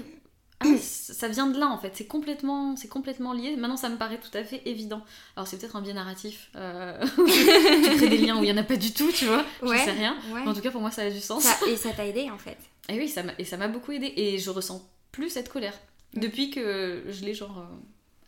[0.61, 3.57] ah, ça vient de là en fait, c'est complètement, complètement lié.
[3.57, 5.03] Maintenant, ça me paraît tout à fait évident.
[5.37, 6.51] Alors, c'est peut-être un biais narratif.
[6.57, 9.45] Euh, tu crées des liens où il n'y en a pas du tout, tu vois.
[9.62, 10.17] Je sais rien.
[10.47, 11.47] en tout cas, pour moi, ça a du sens.
[11.69, 12.59] et ça t'a aidé en fait.
[12.88, 14.12] Et oui, ça m'a beaucoup aidé.
[14.17, 15.79] Et je ressens plus cette colère
[16.14, 17.77] depuis que je l'ai genre euh,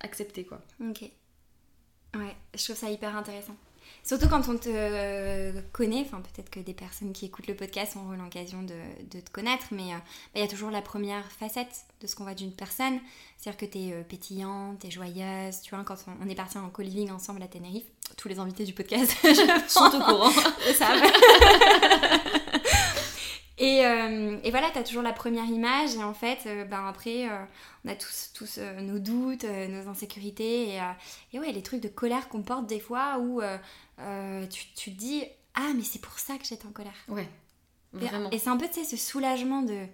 [0.01, 0.61] acceptée quoi.
[0.81, 1.11] Ok.
[2.15, 3.57] Ouais, je trouve ça hyper intéressant.
[4.03, 8.13] Surtout quand on te connaît, enfin peut-être que des personnes qui écoutent le podcast auront
[8.13, 8.75] l'occasion de,
[9.11, 12.15] de, te connaître, mais euh, bah, il y a toujours la première facette de ce
[12.15, 13.01] qu'on voit d'une personne.
[13.37, 15.61] C'est-à-dire que tu es euh, pétillante, tu es joyeuse.
[15.61, 18.73] Tu vois, quand on, est parti en co-living ensemble à Tenerife, tous les invités du
[18.73, 19.13] podcast
[19.69, 20.31] sont au courant.
[20.75, 21.03] savent.
[23.59, 26.87] Et, euh, et voilà, tu as toujours la première image, et en fait, euh, ben
[26.87, 27.45] après, euh,
[27.85, 30.81] on a tous, tous nos doutes, nos insécurités, et,
[31.33, 33.41] et, ouais, les trucs de colère qu'on porte des fois où
[34.51, 36.93] tu, tu, te dis Ah, mais c'est pour ça que j'étais en colère.
[37.09, 37.29] Ouais,
[37.93, 38.31] vraiment.
[38.31, 39.87] Et, c'est un peu, tu sais, ce soulagement de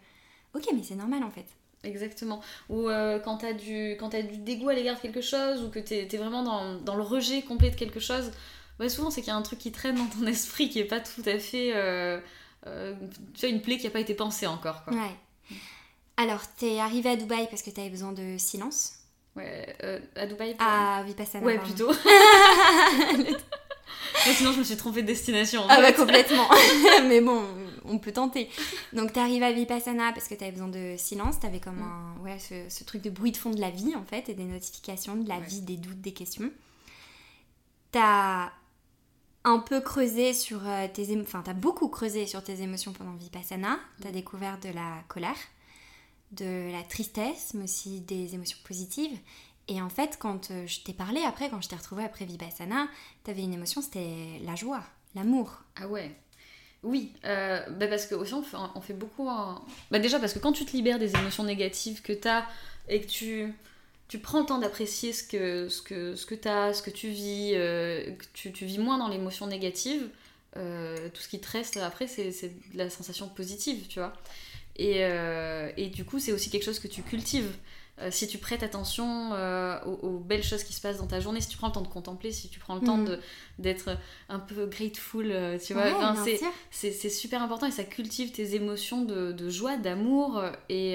[0.55, 1.47] Ok, mais c'est normal en fait.
[1.85, 2.41] Exactement.
[2.69, 2.89] Ou
[3.25, 5.79] quand tu as, du, quand as du dégoût à l'égard de quelque chose, ou que
[5.79, 8.33] tu es, vraiment dans, dans, le rejet complet de quelque chose,
[8.81, 10.85] ouais, souvent c'est qu'il y a un truc qui traîne dans ton esprit qui est
[10.85, 12.21] pas tout à fait euh,
[13.35, 14.85] tu as une plaie qui n'a pas été pensée encore.
[14.85, 14.95] Quoi.
[14.95, 15.57] Ouais.
[16.17, 18.99] Alors, t'es arrivée à Dubaï parce que t'avais besoin de silence
[19.35, 21.45] Ouais, euh, à Dubaï À Vipassana.
[21.45, 21.91] Ouais, plutôt.
[24.37, 25.63] sinon, je me suis trompée de destination.
[25.69, 26.47] ah, bah complètement.
[27.09, 27.43] Mais bon,
[27.85, 28.51] on peut tenter.
[28.93, 31.41] Donc, t'es arrivée à Vipassana parce que t'avais besoin de silence.
[31.41, 31.83] T'avais comme mm.
[31.83, 32.23] un.
[32.23, 34.45] Ouais, ce, ce, truc de bruit de fond de la vie, en fait, et des
[34.45, 36.51] notifications de la vie, des doutes, des questions.
[37.91, 38.53] T'as
[39.45, 43.15] un peu creusé sur euh, tes émotions, enfin t'as beaucoup creusé sur tes émotions pendant
[43.15, 44.13] Vipassana, t'as mm.
[44.13, 45.37] découvert de la colère,
[46.33, 49.19] de la tristesse, mais aussi des émotions positives.
[49.69, 52.89] Et en fait, quand euh, je t'ai parlé après, quand je t'ai retrouvée après Vipassana,
[53.25, 54.83] t'avais une émotion, c'était la joie,
[55.15, 55.63] l'amour.
[55.77, 56.15] Ah ouais
[56.85, 59.29] oui, euh, bah parce que aussi on fait, on fait beaucoup.
[59.93, 62.45] Bah déjà parce que quand tu te libères des émotions négatives que t'as
[62.89, 63.55] et que tu
[64.13, 67.53] tu prends le temps d'apprécier ce que, ce que, tu as, ce que tu vis,
[67.55, 70.07] euh, tu, vis moins dans l'émotion négative,
[70.59, 72.31] euh, tout ce qui te reste après, c'est
[72.75, 74.13] de la sensation positive, tu vois.
[74.81, 77.57] Euh, et du coup, c'est aussi quelque chose que tu cultives.
[78.03, 81.41] Euh, si tu prêtes attention euh, aux, belles choses qui se passent dans ta journée,
[81.41, 83.19] si tu prends le temps de contempler, si tu prends le temps mm.
[83.59, 83.97] d'être
[84.29, 86.15] un peu grateful, euh, tu vois,
[86.71, 90.43] c'est super important et ça cultive tes émotions de, joie, d'amour.
[90.69, 90.95] Et,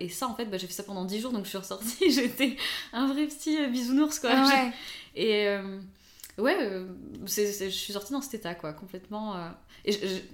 [0.00, 2.10] et, ça, en fait, bah, j'ai fait ça pendant 10 jours, donc je suis ressortie,
[2.10, 2.56] j'étais
[2.92, 4.30] un vrai petit bisounours, quoi.
[4.32, 4.70] Ah
[5.16, 5.48] et
[6.38, 6.84] ouais,
[7.26, 9.34] je suis sortie dans cet état, quoi, complètement.
[9.84, 9.92] et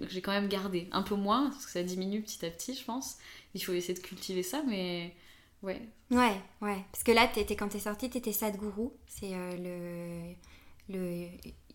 [0.09, 2.85] j'ai quand même gardé un peu moins, parce que ça diminue petit à petit, je
[2.85, 3.17] pense.
[3.55, 5.15] Il faut essayer de cultiver ça, mais
[5.63, 5.81] Ouais.
[6.11, 6.79] Ouais, ouais.
[6.93, 8.89] Parce que là, étais, quand t'es sortie, t'étais Sadhguru.
[9.07, 10.35] C'est euh,
[10.89, 11.27] le, le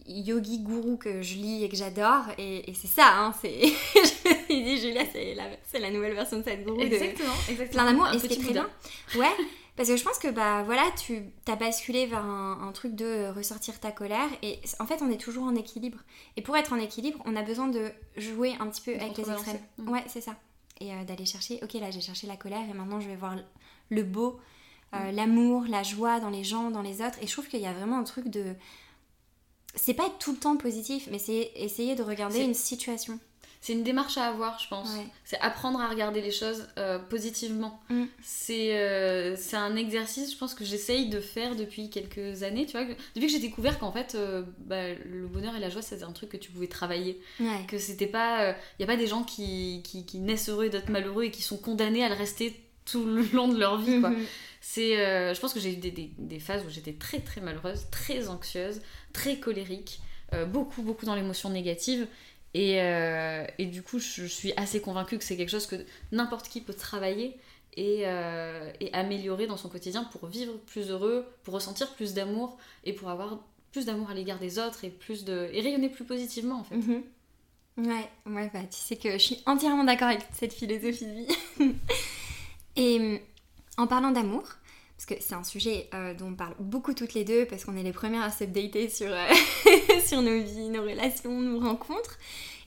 [0.07, 2.23] yogi gourou que je lis et que j'adore.
[2.37, 3.33] Et, c'est ça, hein.
[3.41, 3.61] C'est...
[3.95, 6.81] je me suis dit, Julia, c'est la, c'est la nouvelle version de Sadhguru.
[6.81, 7.51] Exactement, de...
[7.51, 7.83] exactement.
[7.83, 8.07] Plein d'amour.
[8.13, 8.69] Et c'était très bien.
[9.15, 9.31] Ouais.
[9.75, 13.79] Parce que je pense que bah voilà, tu as basculé vers un, truc de ressortir
[13.79, 15.99] ta colère et en fait on est toujours en équilibre.
[16.37, 19.29] Et pour être en équilibre, on a besoin de jouer un petit peu avec les
[19.29, 19.59] extrêmes.
[19.77, 19.89] Mm.
[19.89, 20.35] Ouais, c'est ça.
[20.79, 23.35] Et euh, d'aller chercher, ok là j'ai cherché la colère et maintenant je vais voir
[23.89, 24.39] le beau,
[24.95, 25.15] euh, mm.
[25.15, 27.17] l'amour, la joie dans les gens, dans les autres.
[27.21, 28.53] Et je trouve qu'il y a vraiment un truc de.
[29.75, 33.19] C'est pas être tout le temps positif, mais c'est essayer de regarder une situation.
[33.59, 34.89] C'est une démarche à avoir, je pense.
[35.23, 37.81] C'est apprendre à regarder les choses euh, positivement.
[37.89, 38.03] Mm.
[38.51, 42.67] Euh, c'est un exercice, je pense, que j'essaye de faire depuis quelques années.
[42.67, 44.15] Tu vois, depuis que j'ai découvert qu'en fait,
[44.59, 47.19] bah, le bonheur et la joie, c'était un truc que tu pouvais travailler.
[47.67, 48.51] Que c'était pas.
[48.51, 51.31] Il n'y a pas des gens qui, qui, qui naissent heureux et d'autres malheureux et
[51.31, 53.99] qui sont condamnés à le rester tout le long de leur vie.
[53.99, 54.11] Quoi.
[54.11, 54.25] Mhm.
[54.61, 57.41] C'est, euh, je pense que j'ai eu des, des, des, phases où j'étais très très
[57.41, 58.81] malheureuse, très anxieuse,
[59.13, 59.99] très colérique,
[60.33, 62.07] euh, beaucoup beaucoup dans l'émotion négative.
[62.53, 65.75] Et, euh, et, du coup, je, suis assez convaincue que c'est quelque chose que
[66.13, 67.37] n'importe qui peut travailler
[67.75, 68.03] et,
[68.79, 73.09] et, améliorer dans son quotidien pour vivre plus heureux, pour ressentir plus d'amour et pour
[73.09, 73.39] avoir
[73.73, 76.75] plus d'amour à l'égard des autres et, plus de, et rayonner plus positivement en fait.
[76.75, 77.03] Mhm.
[77.77, 81.75] Ouais, ouais bah, tu sais que je suis entièrement d'accord avec cette philosophie de vie.
[82.75, 83.17] Et euh,
[83.77, 84.43] en parlant d'amour,
[84.97, 87.75] parce que c'est un sujet euh, dont on parle beaucoup toutes les deux, parce qu'on
[87.75, 89.27] est les premières à s'updater sur, euh,
[90.05, 92.17] sur nos vies, nos relations, nos rencontres,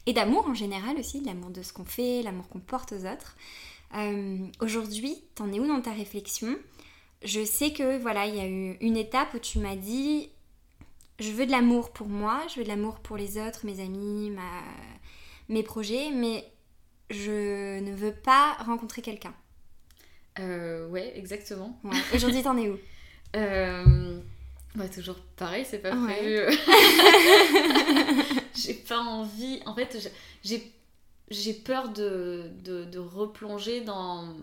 [0.07, 3.05] et d'amour en général aussi, de l'amour de ce qu'on fait, l'amour qu'on porte aux
[3.05, 3.37] autres.
[4.61, 6.57] Aujourd'hui, t'en es où dans ta réflexion?
[7.25, 10.29] Je sais que voilà, il y a eu une étape où tu m'as dit
[11.19, 14.33] je veux de l'amour pour moi, je veux de l'amour pour les autres, mes amis,
[15.49, 16.45] mes projets, mais
[17.11, 19.35] je ne veux pas rencontrer quelqu'un.
[20.41, 21.79] Euh, ouais, exactement.
[22.15, 22.79] Aujourd'hui, t'en es où
[23.37, 24.19] euh,
[24.75, 26.41] bah, toujours pareil, c'est pas prévu.
[28.55, 29.61] j'ai pas envie.
[29.67, 30.11] En fait,
[30.43, 34.35] j'ai peur de, de, de, replonger dans,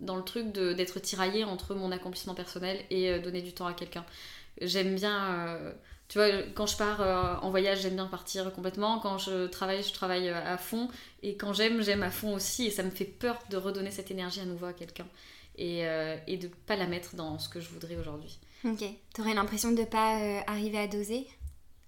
[0.00, 3.74] dans le truc d'être tiraillée entre mon accomplissement personnel et euh, donner du temps à
[3.74, 4.04] quelqu'un.
[4.60, 5.48] J'aime bien.
[5.48, 5.72] Euh,
[6.10, 8.98] tu vois, quand je pars en voyage, j'aime bien partir complètement.
[8.98, 10.88] Quand je travaille, je travaille à fond.
[11.22, 12.66] Et quand j'aime, j'aime à fond aussi.
[12.66, 15.06] Et ça me fait peur de redonner cette énergie à nouveau à quelqu'un
[15.60, 18.38] et, euh, et de pas la mettre dans ce que je voudrais aujourd'hui.
[18.64, 18.84] Ok.
[19.14, 21.26] T'aurais l'impression de pas euh, arriver à doser?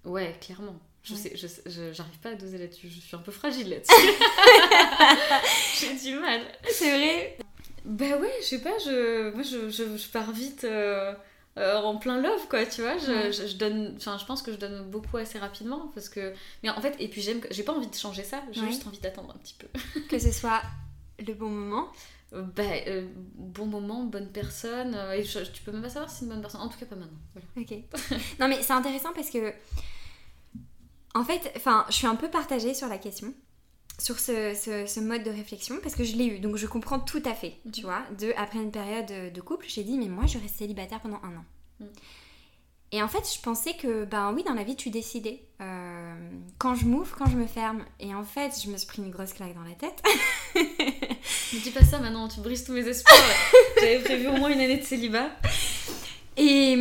[0.05, 0.75] Ouais, clairement.
[1.03, 2.89] Je sais, je, j'arrive pas à doser là-dessus.
[2.89, 3.91] Je suis un peu fragile là-dessus.
[5.79, 6.41] J'ai du mal.
[6.69, 7.37] C'est vrai?
[7.83, 8.77] Bah ouais, je sais pas.
[8.79, 10.63] Je, moi, je, je, pars vite.
[10.63, 11.13] Euh,
[11.57, 12.97] euh, en plein love, quoi, tu vois.
[12.97, 16.33] Je, je, je donne, enfin, je pense que je donne beaucoup assez rapidement parce que.
[16.63, 18.41] Mais en fait, et puis j'aime, j'ai pas envie de changer ça.
[18.51, 18.67] J'ai Ouais.
[18.67, 19.67] juste envie d'attendre un petit peu.
[20.09, 20.61] Que ce soit
[21.19, 21.87] le bon moment.
[22.33, 24.95] Euh, bah, euh, bon moment, bonne personne.
[24.95, 26.61] euh, et je- tu peux même pas savoir si c'est une bonne personne.
[26.61, 27.19] En tout cas, pas maintenant.
[27.33, 27.47] Voilà.
[27.57, 28.17] Ok.
[28.39, 29.53] non mais c'est intéressant parce que
[31.15, 33.31] en fait, enfin, je suis un peu partagée sur la question,
[34.03, 36.99] sur ce, ce- ce mode de réflexion parce que je l'ai eu, donc je comprends
[36.99, 37.55] tout à fait.
[37.71, 37.85] Tu Mhm.
[37.87, 41.21] vois, de après une période de couple, j'ai dit mais moi je reste célibataire pendant
[41.23, 41.45] un an.
[41.79, 41.87] Mhm.
[42.95, 45.41] Et en fait, je pensais que, ben oui, dans la vie, tu décidais.
[45.61, 46.13] Euh,
[46.59, 47.83] quand je m'ouvre, quand je me ferme.
[47.99, 49.99] Et en fait, je me suis pris une grosse claque dans la tête.
[51.53, 53.17] Ne dis pas ça maintenant, tu brises tous mes espoirs.
[53.79, 55.31] J'avais prévu au moins une année de célibat.
[56.37, 56.73] Et,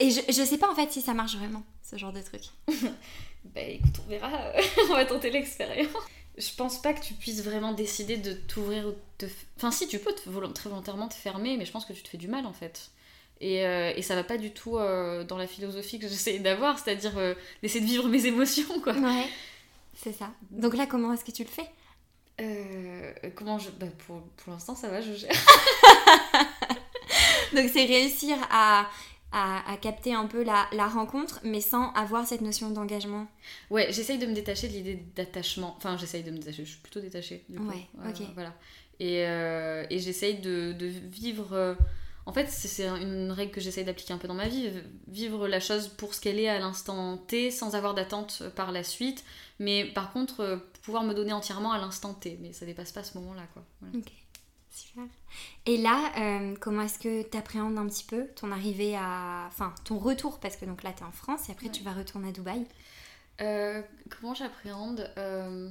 [0.00, 2.42] et je, je sais pas en fait si ça marche vraiment, ce genre de truc.
[3.44, 4.52] Bah écoute, on verra.
[4.88, 5.90] on va tenter l'expérience.
[6.38, 9.26] Je pense pas que tu puisses vraiment décider de t'ouvrir ou de te...
[9.56, 12.02] Enfin si, tu peux te volont- très volontairement te fermer, mais je pense que tu
[12.04, 12.90] te fais du mal en fait.
[13.40, 16.78] Et, euh, et ça va pas du tout euh, dans la philosophie que j'essaie d'avoir,
[16.78, 18.92] c'est-à-dire euh, d'essayer de vivre mes émotions, quoi.
[18.92, 19.26] Ouais,
[20.00, 20.30] c'est ça.
[20.52, 21.68] Donc là, comment est-ce que tu le fais?
[22.40, 23.70] Euh, comment je...
[23.70, 25.32] Bah pour, pour l'instant, ça va, je gère.
[27.54, 28.88] Donc c'est réussir à,
[29.32, 33.26] à, à capter un peu la, la rencontre, mais sans avoir cette notion d'engagement.
[33.70, 35.74] Ouais, j'essaye de me détacher de l'idée d'attachement.
[35.78, 37.44] Enfin, j'essaye de me détacher, je suis plutôt détachée.
[37.48, 37.68] Du coup.
[37.68, 38.22] Ouais, Euh, ok.
[38.34, 38.52] Voilà.
[39.00, 41.52] Et, euh, et j'essaye de, de vivre.
[41.54, 41.74] euh,
[42.26, 44.70] En fait, c'est une règle que j'essaye d'appliquer un peu dans ma vie.
[45.08, 48.84] Vivre la chose pour ce qu'elle est à l'instant T, sans avoir d'attente par la
[48.84, 49.24] suite.
[49.58, 52.38] Mais par contre, euh, pouvoir me donner entièrement à l'instant T.
[52.40, 53.64] Mais ça dépasse pas ce moment-là, quoi.
[53.80, 53.98] Voilà.
[53.98, 54.12] Ok,
[54.72, 55.04] super.
[55.66, 59.44] Et là, euh, comment est-ce que tu appréhendes un petit peu ton arrivée à...
[59.48, 61.72] Enfin, ton retour, parce que donc là, tu es en France et après Ouais.
[61.72, 62.64] tu vas retourner à Dubaï.
[63.40, 65.10] Euh, comment j'appréhende?
[65.18, 65.70] Euh,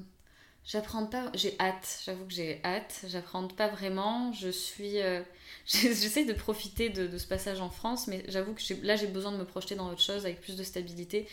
[0.63, 5.01] J'appréhende pas, j'ai hâte, j'avoue que j'ai hâte, j'appréhende pas vraiment, je suis...
[5.01, 5.23] euh,
[5.65, 9.31] J'essaie de profiter de, de ce passage en France, mais j'avoue que là j'ai besoin
[9.31, 11.27] de me projeter dans autre chose avec plus de stabilité.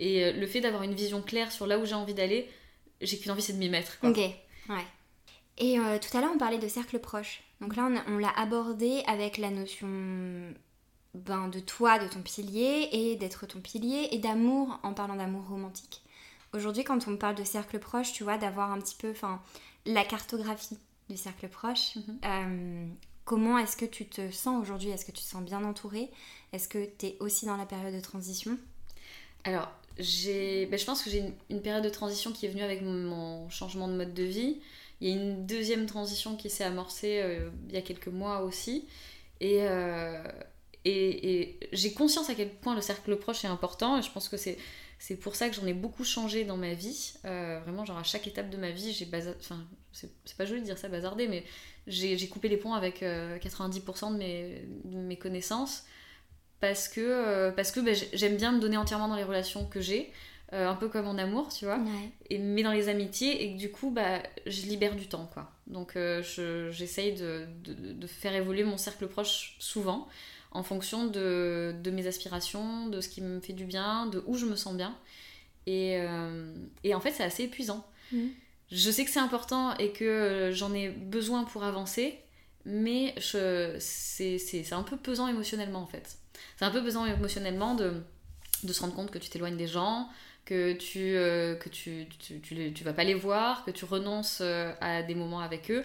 [0.00, 2.50] Et le fait d'avoir une vision claire sur là où j'ai envie d'aller,
[3.00, 4.00] j'ai qu'une envie c'est de m'y mettre.
[4.00, 4.10] Quoi.
[4.10, 4.86] Ok, ouais.
[5.58, 7.42] Et euh, tout à l'heure, on parlait de cercle proche.
[7.60, 9.88] Donc là, on, l'a abordé avec la notion
[11.14, 15.46] ben, de toi, de ton pilier, et d'être ton pilier, et d'amour en parlant d'amour
[15.48, 16.02] romantique.
[16.52, 19.14] Aujourd'hui, quand on parle de cercle proche, tu vois, d'avoir un petit peu
[19.86, 21.96] la cartographie du cercle proche.
[21.96, 22.18] Mhm.
[22.24, 22.86] euh,
[23.24, 24.90] comment est-ce que tu te sens aujourd'hui?
[24.90, 26.10] Est-ce que tu te sens bien entourée?
[26.52, 28.58] Est-ce que tu es aussi dans la période de transition?
[29.44, 32.62] Alors, j'ai, ben, je pense que j'ai une, une période de transition qui est venue
[32.62, 34.60] avec mon changement de mode de vie.
[35.02, 38.42] Il y a une deuxième transition qui s'est amorcée euh, il y a quelques mois
[38.42, 38.86] aussi.
[39.40, 40.22] Et, euh,
[40.84, 43.98] et, et j'ai conscience à quel point le cercle proche est important.
[43.98, 44.58] Et je pense que c'est,
[45.00, 47.14] c'est pour ça que j'en ai beaucoup changé dans ma vie.
[47.24, 49.38] Euh, vraiment, genre à chaque étape de ma vie, j'ai bazardé.
[49.40, 51.44] Enfin, c'est, pas joli de dire ça, bazardé, mais
[51.88, 55.84] j'ai, coupé les ponts avec euh, 90% de mes, de mes connaissances
[56.60, 60.12] parce que, parce que j'ai- j'aime bien me donner entièrement dans les relations que j'ai,
[60.52, 62.10] euh, un peu comme en amour, tu vois, Ouais.
[62.30, 65.50] et, mais dans les amitiés, et que du coup, bah, je libère du temps, quoi.
[65.66, 70.08] Donc euh, je- j'essaye de, de, de faire évoluer mon cercle proche souvent,
[70.50, 74.36] en fonction de, de mes aspirations, de ce qui me fait du bien, de où
[74.36, 74.94] je me sens bien.
[75.66, 76.52] Et, euh,
[76.84, 77.86] et en fait, c'est assez épuisant.
[78.12, 78.30] Mhm.
[78.70, 82.18] Je sais que c'est important et que j'en ai besoin pour avancer,
[82.64, 86.16] mais c'est un peu pesant émotionnellement, en fait.
[86.58, 88.02] C'est un peu pesant émotionnellement de,
[88.62, 90.08] de se rendre compte que tu t'éloignes des gens,
[90.52, 93.84] que tu, euh, que tu, tu, tu, les- tu vas pas les voir, que tu
[93.84, 95.84] renonces euh, à des moments avec eux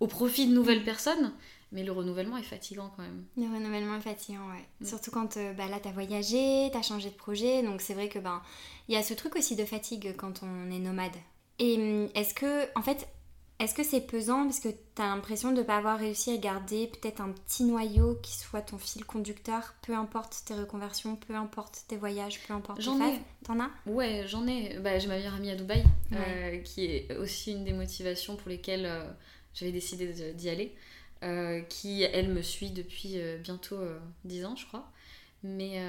[0.00, 1.32] au profit de nouvelles personnes.
[1.72, 3.24] Mais le renouvellement est fatigant quand même.
[3.36, 4.64] Le renouvellement est fatigant, ouais.
[4.80, 4.86] Mm.
[4.86, 8.18] Surtout quand euh, bah, là t'as voyagé, t'as changé de projet, donc c'est vrai que
[8.20, 8.40] ben
[8.88, 11.16] il y a ce truc aussi de fatigue quand on est nomade.
[11.58, 13.08] Et hum, est-ce que, en fait,
[13.58, 17.20] est-ce que c'est pesant parce que t'as l'impression de pas avoir réussi à garder peut-être
[17.22, 21.96] un petit noyau qui soit ton fil conducteur, peu importe tes reconversions, peu importe tes
[21.96, 23.18] voyages, peu importe J'en ai.
[23.44, 23.70] T'en as?
[23.86, 24.78] Ouais, j'en ai.
[24.80, 28.48] Bah, j'ai ma meilleure amie à Dubaï, euh, qui est aussi une des motivations pour
[28.50, 29.04] lesquelles euh,
[29.54, 30.74] j'avais décidé d'y aller.
[31.22, 34.90] euh, qui, elle, me suit depuis bientôt euh, 10 ans, je crois.
[35.42, 35.80] Mais,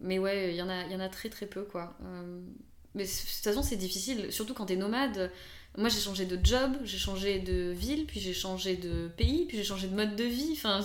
[0.00, 1.96] mais ouais, il y, en a- y en a très très peu, quoi.
[2.94, 5.30] Mais de toute façon, c'est difficile, surtout quand t'es nomade.
[5.76, 9.56] Moi, j'ai changé de job, j'ai changé de ville, puis j'ai changé de pays, puis
[9.56, 10.50] j'ai changé de mode de vie.
[10.52, 10.80] Enfin,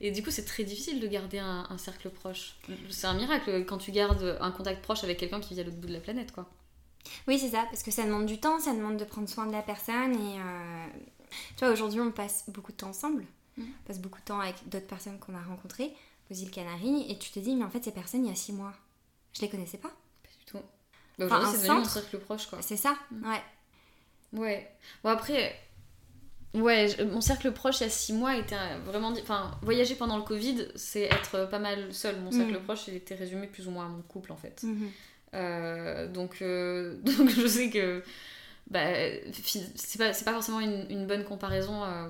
[0.00, 2.54] et du coup, c'est très difficile de garder un, un cercle proche.
[2.90, 5.76] C'est un miracle quand tu gardes un contact proche avec quelqu'un qui vit à l'autre
[5.78, 6.48] bout de la planète, quoi.
[7.26, 9.52] Oui, c'est ça, parce que ça demande du temps, ça demande de prendre soin de
[9.52, 10.86] la personne et euh,
[11.56, 13.24] tu vois, aujourd'hui on passe beaucoup de temps ensemble,
[13.56, 13.66] Mhm.
[13.66, 15.92] on passe beaucoup de temps avec d'autres personnes qu'on a rencontrées
[16.30, 18.36] aux îles Canaries et tu te dis, mais en fait, ces personnes, il y a
[18.36, 18.74] six mois,
[19.32, 19.88] je les connaissais pas.
[19.88, 20.58] Pas du tout.
[21.18, 21.90] Bah, Enfin, Aujourd'hui, un c'est devenu centre.
[21.90, 22.58] cercle proche, quoi.
[22.62, 23.28] C'est ça, Mhm.
[23.28, 23.42] ouais.
[24.32, 24.70] Ouais.
[25.02, 25.56] Bon, après,
[26.52, 29.12] Ouais, mon cercle proche il y a six mois était vraiment.
[29.22, 32.16] Enfin, voyager pendant le Covid, c'est être pas mal seul.
[32.20, 32.62] Mon cercle mm.
[32.62, 34.62] proche, il était résumé plus ou moins à mon couple en fait.
[34.64, 34.88] Mm-hmm.
[35.34, 38.02] Euh, donc, euh, donc je sais que
[38.68, 38.84] bah,
[39.32, 42.08] c'est pas, pas, forcément une, une bonne comparaison euh,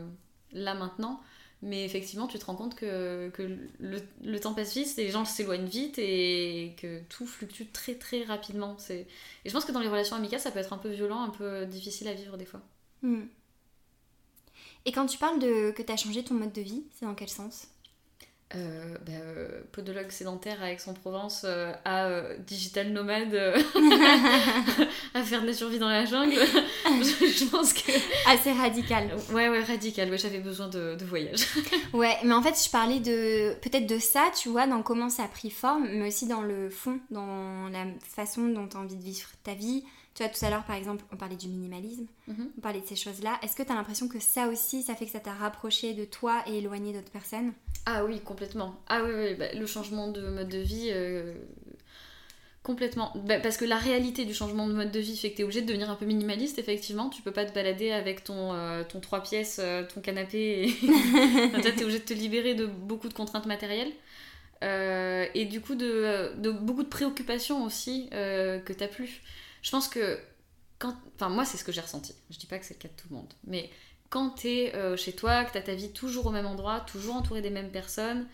[0.52, 1.20] là maintenant.
[1.62, 3.30] Mais effectivement, tu te rends compte que,
[3.78, 8.78] le, temps passe vite, les gens s'éloignent vite et que tout fluctue très très rapidement.
[8.88, 9.06] Et
[9.44, 11.66] je pense que dans les relations amicales, ça peut être un peu violent, un peu
[11.66, 12.62] difficile à vivre des fois.
[13.02, 13.24] Mm.
[14.86, 17.14] Et quand tu parles de que tu as changé ton mode de vie, c'est dans
[17.14, 17.68] quel sens?
[18.56, 23.32] Euh, bah, euh, podologue sédentaire à Aix-en-Provence euh, à euh, digital nomade
[25.14, 26.34] à faire de la survie dans la jungle.
[26.84, 27.92] Je, pense que
[28.28, 29.08] assez radical.
[29.32, 30.10] Ouais ouais radical.
[30.10, 31.46] Ouais j'avais besoin de, de, voyage.
[31.92, 35.24] Ouais mais en fait je parlais de peut-être de ça tu vois dans comment ça
[35.24, 37.84] a pris forme mais aussi dans le fond dans la
[38.16, 39.84] façon dont tu as envie de vivre ta vie
[40.14, 42.50] tu vois, tout à l'heure, par exemple, on parlait du minimalisme, mhm.
[42.58, 43.38] on parlait de ces choses-là.
[43.42, 46.04] Est-ce que tu as l'impression que ça aussi, ça fait que ça t'a rapproché de
[46.04, 47.52] toi et éloigné d'autres personnes?
[47.86, 48.74] Ah oui, complètement.
[48.88, 51.34] Ah oui, oui bah, le changement de mode de vie, euh,
[52.64, 53.12] complètement.
[53.24, 55.44] Bah, parce que la réalité du changement de mode de vie fait que tu es
[55.44, 57.08] obligé de devenir un peu minimaliste, effectivement.
[57.08, 60.64] Tu peux pas te balader avec ton, euh, ton 3 pièces, euh, ton canapé.
[60.64, 60.72] Et...
[61.62, 63.92] tu es obligé de te libérer de beaucoup de contraintes matérielles.
[64.62, 69.22] et du coup, de, de, beaucoup de préoccupations aussi que tu plus
[69.62, 70.18] je pense que
[70.78, 70.96] quand.
[71.14, 72.14] Enfin, moi, c'est ce que j'ai ressenti.
[72.30, 73.32] Je dis pas que c'est le cas de tout le monde.
[73.46, 73.70] Mais
[74.10, 77.40] quand t'es euh, chez toi, que t'as ta vie toujours au même endroit, toujours entouré
[77.40, 78.26] des mêmes personnes,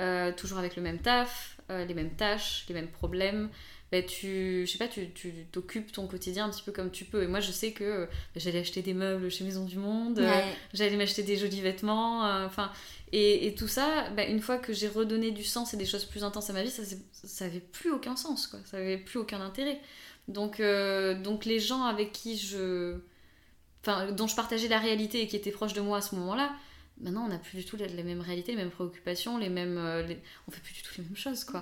[0.00, 3.48] euh, toujours avec le même taf, euh, les mêmes tâches, les mêmes problèmes,
[3.90, 5.08] ben tu, je sais pas, tu
[5.52, 7.22] t'occupes ton quotidien un petit peu comme tu peux.
[7.22, 10.20] Et moi, je sais que j'allais acheter des meubles chez Maison du Monde,
[10.72, 12.72] j'allais m'acheter des jolis vêtements, enfin,
[13.12, 16.04] et, et, tout ça, ben, une fois que j'ai redonné du sens et des choses
[16.04, 18.58] plus intenses à ma vie, ça, ça avait plus aucun sens, quoi.
[18.64, 19.80] Ça avait plus aucun intérêt.
[20.28, 22.96] Donc, euh, donc les gens avec qui je.
[23.82, 26.50] Enfin, dont je partageais la réalité et qui étaient proches de moi à ce moment-là,
[27.00, 29.76] maintenant on n'a plus du tout la, même réalité, les mêmes préoccupations, les mêmes.
[29.76, 30.02] Euh,
[30.48, 31.60] on fait plus du tout les mêmes choses, quoi.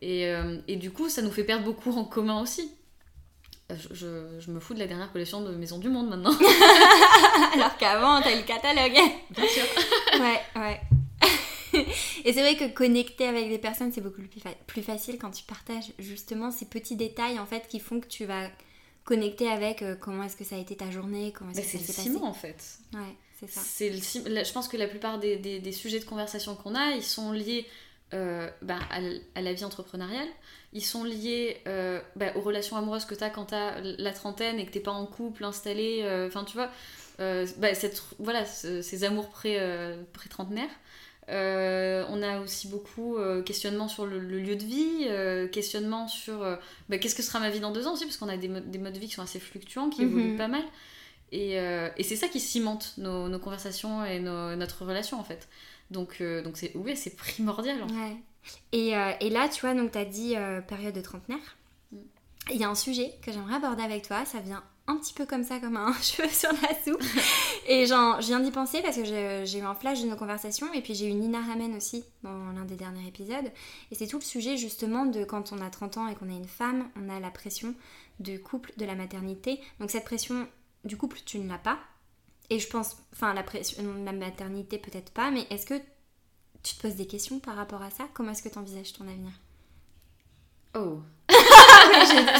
[0.00, 2.72] Et, euh, et, du coup, ça nous fait perdre beaucoup en commun aussi.
[3.70, 6.36] Je, je, me fous de la dernière collection de Maison du Monde maintenant.
[7.54, 8.98] Alors qu'avant, t'as eu le catalogue.
[9.30, 9.64] Bien sûr.
[10.20, 10.80] ouais, ouais.
[12.24, 14.20] et c'est vrai que connecter avec des personnes, c'est beaucoup
[14.66, 18.24] plus, facile quand tu partages justement ces petits détails en fait qui font que tu
[18.24, 18.48] vas
[19.04, 21.78] connecter avec euh, comment est-ce que ça a été ta journée, comment est-ce bah, que
[21.78, 22.16] ça s'est passé.
[22.22, 22.78] en fait.
[22.94, 23.60] Ouais, c'est ça.
[23.64, 23.96] C'est le
[24.44, 27.66] Je pense que la plupart des, des, sujets de conversation qu'on a, ils sont liés
[28.14, 30.28] euh, bah, à, la vie entrepreneuriale.
[30.72, 34.12] Ils sont liés euh, bah, aux relations amoureuses que tu as quand tu as la
[34.12, 36.02] trentaine et que tu pas en couple installé.
[36.26, 36.70] Enfin, tu vois,
[37.74, 40.70] cette, voilà, ces amours pré-trentenaires.
[41.28, 46.40] Euh, on a aussi beaucoup euh, questionnement sur le, lieu de vie, euh, questionnement sur
[46.88, 48.78] bah, qu'est-ce que sera ma vie dans deux ans aussi, parce qu'on a des, des,
[48.78, 50.38] modes de vie qui sont assez fluctuants, qui évoluent mhm.
[50.38, 50.64] pas mal.
[51.30, 55.48] Et, et c'est ça qui cimente nos, nos conversations et notre relation en fait.
[55.90, 57.78] Donc donc c'est oui, c'est primordial.
[57.84, 58.16] Ouais.
[58.72, 58.88] Et,
[59.20, 60.34] et, là, tu vois, donc tu as dit
[60.68, 61.56] période de trentenaire.
[61.92, 61.96] Mm.
[62.50, 65.26] Il y a un sujet que j'aimerais aborder avec toi, ça vient un petit peu
[65.26, 67.02] comme ça, comme un cheveu sur la soupe.
[67.68, 70.72] et genre, je viens d'y penser parce que j'ai eu un flash de nos conversations
[70.72, 73.50] et puis j'ai eu Nina Ramen aussi dans l'un des derniers épisodes.
[73.90, 76.36] Et c'est tout le sujet justement de quand on a 30 ans et qu'on est
[76.36, 77.74] une femme, on a la pression
[78.20, 79.60] du couple, de la maternité.
[79.80, 80.46] Donc cette pression
[80.84, 81.78] du couple, tu ne l'as pas.
[82.50, 85.80] Et je pense, enfin la pression, la maternité peut-être pas, mais est-ce que
[86.62, 88.04] tu te poses des questions par rapport à ça?
[88.14, 89.32] Comment est-ce que tu envisages ton avenir?
[90.74, 91.00] Oh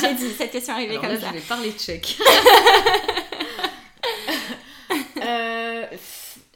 [0.00, 1.28] j'ai dit cette question arrivée comme là, ça.
[1.28, 2.18] Je vais parler tchèque.
[5.22, 5.86] euh,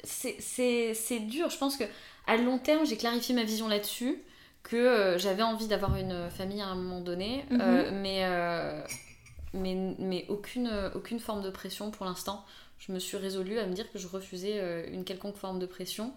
[0.04, 1.48] c'est dur.
[1.50, 1.84] Je pense que
[2.26, 4.22] à long terme, j'ai clarifié ma vision là-dessus.
[4.62, 8.00] Que euh, j'avais envie d'avoir une famille à un moment donné, euh, mhm.
[8.00, 8.24] mais,
[9.54, 12.44] mais, mais aucune, aucune forme de pression pour l'instant.
[12.78, 16.12] Je me suis résolue à me dire que je refusais une quelconque forme de pression.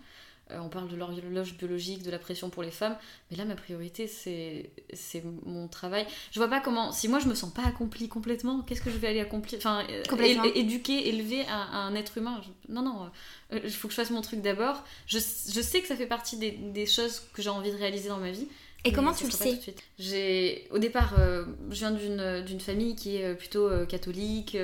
[0.51, 2.97] Euh, on parle de l'horloge biologique, de la pression pour les femmes,
[3.29, 6.07] mais là ma priorité c'est mon travail.
[6.31, 8.97] Je vois pas comment, si moi je me sens pas accomplie complètement, qu'est-ce que je
[8.97, 9.59] vais aller accomplir?
[9.59, 12.41] Enfin, euh, éduquer, élever un, être humain.
[12.67, 13.11] non, non,
[13.53, 14.83] euh, il faut que je fasse mon truc d'abord.
[15.05, 18.31] Je, sais que ça fait partie des, choses que j'ai envie de réaliser dans ma
[18.31, 18.47] vie.
[18.85, 19.59] Et comment tu le sais
[19.97, 21.15] J'ai au départ,
[21.69, 24.57] je viens d'une famille qui est plutôt catholique,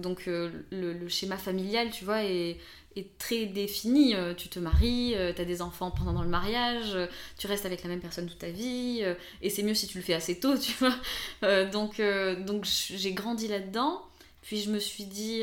[0.00, 4.14] donc le, le, schéma familial, tu vois, est très défini.
[4.14, 7.06] Euh, tu te maries, euh, tu as des enfants pendant le mariage, euh,
[7.38, 9.04] tu restes avec la même personne toute ta vie,
[9.42, 11.64] et c'est mieux si tu le fais assez tôt, tu vois.
[11.66, 12.00] donc
[12.44, 14.02] donc j'ai grandi là-dedans.
[14.42, 15.42] Puis je me suis dit,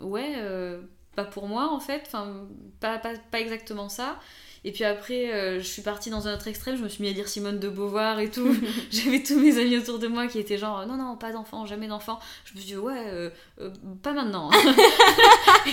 [0.00, 0.34] ouais,
[1.14, 2.48] pas pour moi en fait, enfin,
[2.80, 4.18] pas, pas, pas, exactement ça.
[4.64, 7.10] Et puis après, euh, je suis partie dans un autre extrême, je me suis mis
[7.10, 8.56] à lire Simone de Beauvoir et tout.
[8.90, 11.88] J'avais tous mes amis autour de moi qui étaient genre, non, non, pas d'enfant, jamais
[11.88, 12.20] d'enfant.
[12.44, 13.70] Je me suis dit, ouais, euh, euh,
[14.02, 14.50] pas maintenant.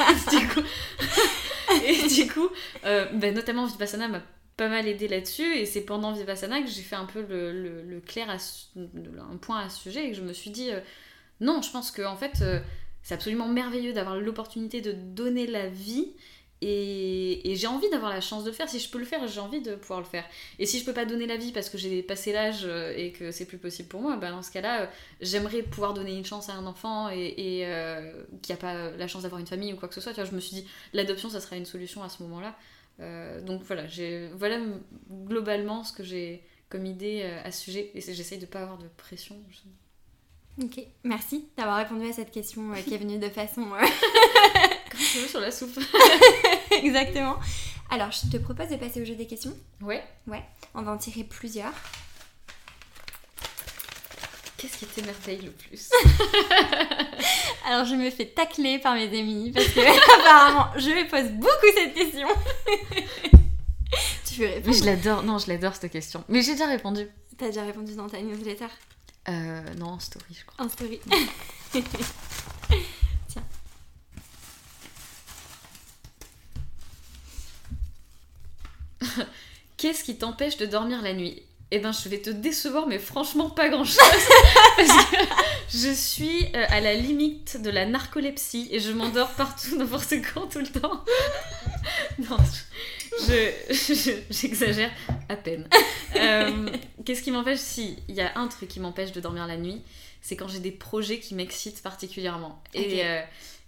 [1.85, 2.49] et du coup,
[2.83, 4.23] ben, notamment Vipassana m'a
[4.57, 5.55] pas mal aidé là-dessus.
[5.55, 8.37] Et c'est pendant Vipassana que j'ai fait un peu le, le, clair, à,
[9.31, 10.71] un point à ce sujet et que je me suis dit,
[11.41, 12.43] non, je pense que en fait,
[13.03, 16.13] c'est absolument merveilleux d'avoir l'opportunité de donner la vie
[16.61, 18.69] et, j'ai envie d'avoir la chance de le faire.
[18.69, 20.25] Si je peux le faire, j'ai envie de pouvoir le faire.
[20.59, 23.11] Et si je peux pas donner la vie parce que j'ai passé l'âge euh, et
[23.11, 24.85] que c'est plus possible pour moi, bah dans ce cas-là, euh,
[25.21, 29.23] j'aimerais pouvoir donner une chance à un enfant et, euh, qui a pas la chance
[29.23, 30.13] d'avoir une famille ou quoi que ce soit.
[30.13, 32.55] Tu vois, je me suis dit, l'adoption, ça sera une solution à ce moment-là.
[33.41, 33.83] donc voilà,
[34.33, 34.59] voilà
[35.09, 37.91] globalement ce que j'ai comme idée à ce sujet.
[37.95, 39.35] Et j'essaye de pas avoir de pression.
[40.61, 43.65] Ok, merci d'avoir répondu à cette question qui est venue de façon
[45.27, 45.79] sur la soupe.
[46.83, 47.37] Exactement.
[47.91, 49.53] Alors, je te propose de passer au jeu des questions.
[49.81, 50.03] Ouais.
[50.27, 50.43] Ouais.
[50.75, 51.73] On va en tirer plusieurs.
[54.57, 55.89] Qu'est-ce qui t'émerveille le plus
[57.65, 59.79] Alors, je me fais tacler par mes amis parce que
[60.19, 62.27] apparemment, je me pose beaucoup cette question.
[64.27, 65.23] tu veux répondre Mais je l'adore.
[65.23, 66.23] Non, je l'adore cette question.
[66.27, 67.07] Mais j'ai déjà répondu.
[67.37, 68.67] T'as déjà répondu dans ta newsletter?
[69.29, 70.65] Euh, Non, en story, je crois.
[70.65, 70.99] En story.
[79.79, 81.41] Qu'est-ce qui t'empêche de dormir la nuit?
[81.71, 83.97] Eh ben, je vais te décevoir, mais franchement, pas grand-chose.
[84.75, 85.17] parce que
[85.69, 90.47] je suis euh, à la limite de la narcolepsie et je m'endors partout, n'importe quand,
[90.47, 91.05] tout le temps.
[92.29, 92.35] non,
[94.29, 94.91] j'exagère
[95.29, 95.69] à peine.
[96.17, 96.69] Euh,
[97.05, 97.59] qu'est-ce qui m'empêche?
[97.59, 99.81] Si, il y a un truc qui m'empêche de dormir la nuit,
[100.21, 102.61] c'est quand j'ai des projets qui m'excitent particulièrement.
[102.73, 103.21] Et euh,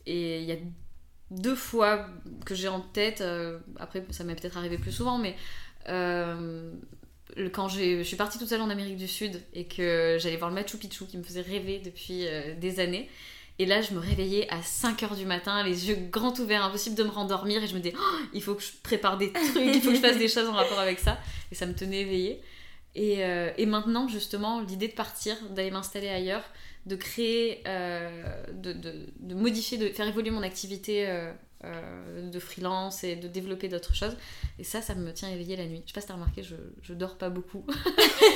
[0.05, 0.57] et il y a
[1.30, 2.07] deux fois
[2.45, 3.24] que j'ai en tête,
[3.80, 5.38] après ça m'est peut-être arrivé plus souvent, mais
[7.53, 10.55] quand je suis partie toute seule en Amérique du Sud et que j'allais voir le
[10.55, 13.09] Machu Picchu qui me faisait rêver depuis euh, des années.
[13.59, 17.03] Et là, je me réveillais à 5h du matin, les yeux grands ouverts, impossible de
[17.03, 17.63] me rendormir.
[17.63, 19.95] Et je me disais, oh, il faut que je prépare des trucs, il faut que
[19.95, 21.19] je fasse des choses en rapport avec ça.
[21.51, 22.41] Et ça me tenait éveillée.
[22.95, 26.43] Et, euh, maintenant, justement, l'idée de partir, d'aller m'installer ailleurs,
[26.88, 31.32] de créer, de, modifier, de faire évoluer mon activité euh,
[31.64, 34.16] de freelance et de développer d'autres choses.
[34.59, 35.82] Et ça, ça me tient éveillée la nuit.
[35.86, 37.64] Je sais pas si t'as remarqué, je, je dors pas beaucoup.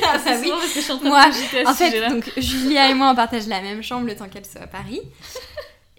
[0.03, 0.49] ah bah oui.
[0.49, 3.15] parce que je suis en train moi, de en fait, donc Julia et moi on
[3.15, 5.01] partage la même chambre le temps qu'elle soit à Paris.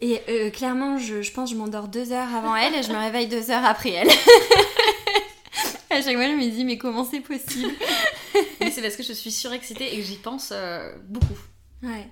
[0.01, 2.93] Et euh, clairement, je, je, pense que je m'endors deux heures avant elle et je
[2.93, 4.09] me réveille deux heures après elle.
[5.91, 7.73] à chaque fois, je me dis, mais comment c'est possible?
[8.61, 11.39] Mais c'est parce que je suis surexcitée et que j'y pense euh, beaucoup.
[11.83, 12.07] Ouais.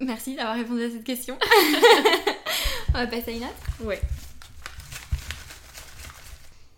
[0.00, 1.38] Merci d'avoir répondu à cette question.
[2.92, 3.84] On va passer à une autre?
[3.84, 4.00] Ouais.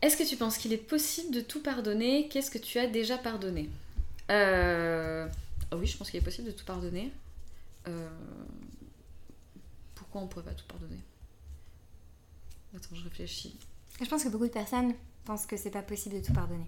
[0.03, 2.29] Est-ce que tu penses qu'il est possible de tout pardonner?
[2.29, 3.71] Qu'est-ce que tu as déjà pardonné?
[4.31, 5.27] Euh...
[5.71, 7.11] Ah oui, je pense qu'il est possible de tout pardonner.
[7.89, 8.09] Euh...
[9.95, 10.99] Pourquoi on pourrait pas tout pardonner?
[12.77, 13.57] Attends, je réfléchis.
[14.01, 14.95] Je pense que beaucoup de personnes
[15.25, 16.67] pensent que c'est pas possible de tout pardonner.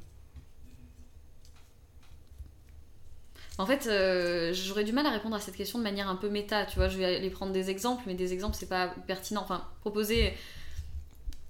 [3.57, 6.29] En fait, euh, j'aurais du mal à répondre à cette question de manière un peu
[6.29, 6.67] méta.
[6.67, 9.43] Tu vois, je vais aller prendre des exemples, mais des exemples, c'est pas pertinent.
[9.43, 10.35] Enfin, proposer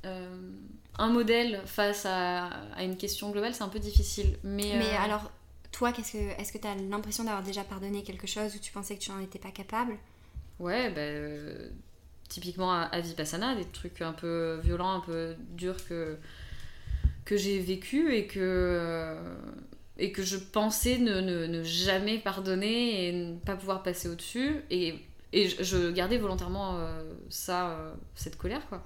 [0.05, 0.29] euh,
[0.99, 4.37] un modèle face à, une question globale, c'est un peu difficile.
[4.45, 5.31] Mais, mais euh, alors,
[5.73, 8.71] toi, qu'est-ce que, est-ce que tu as l'impression d'avoir déjà pardonné quelque chose ou tu
[8.71, 9.97] pensais que tu n'en étais pas capable?
[10.61, 11.73] Ouais, ben.
[12.29, 16.19] typiquement à, Vipassana, des trucs un peu violents, un peu durs que,
[17.25, 19.19] que j'ai vécu et que
[19.99, 24.63] et que je pensais ne, ne, jamais pardonner et ne pas pouvoir passer au-dessus.
[24.71, 24.95] Et,
[25.33, 28.85] et je, gardais volontairement euh, ça, euh, cette colère, quoi.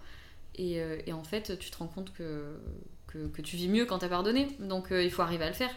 [0.56, 2.56] Et, euh, et, en fait, tu te rends compte que,
[3.06, 4.48] que, que tu vis mieux quand t'as pardonné.
[4.58, 5.70] Donc il faut arriver à le faire.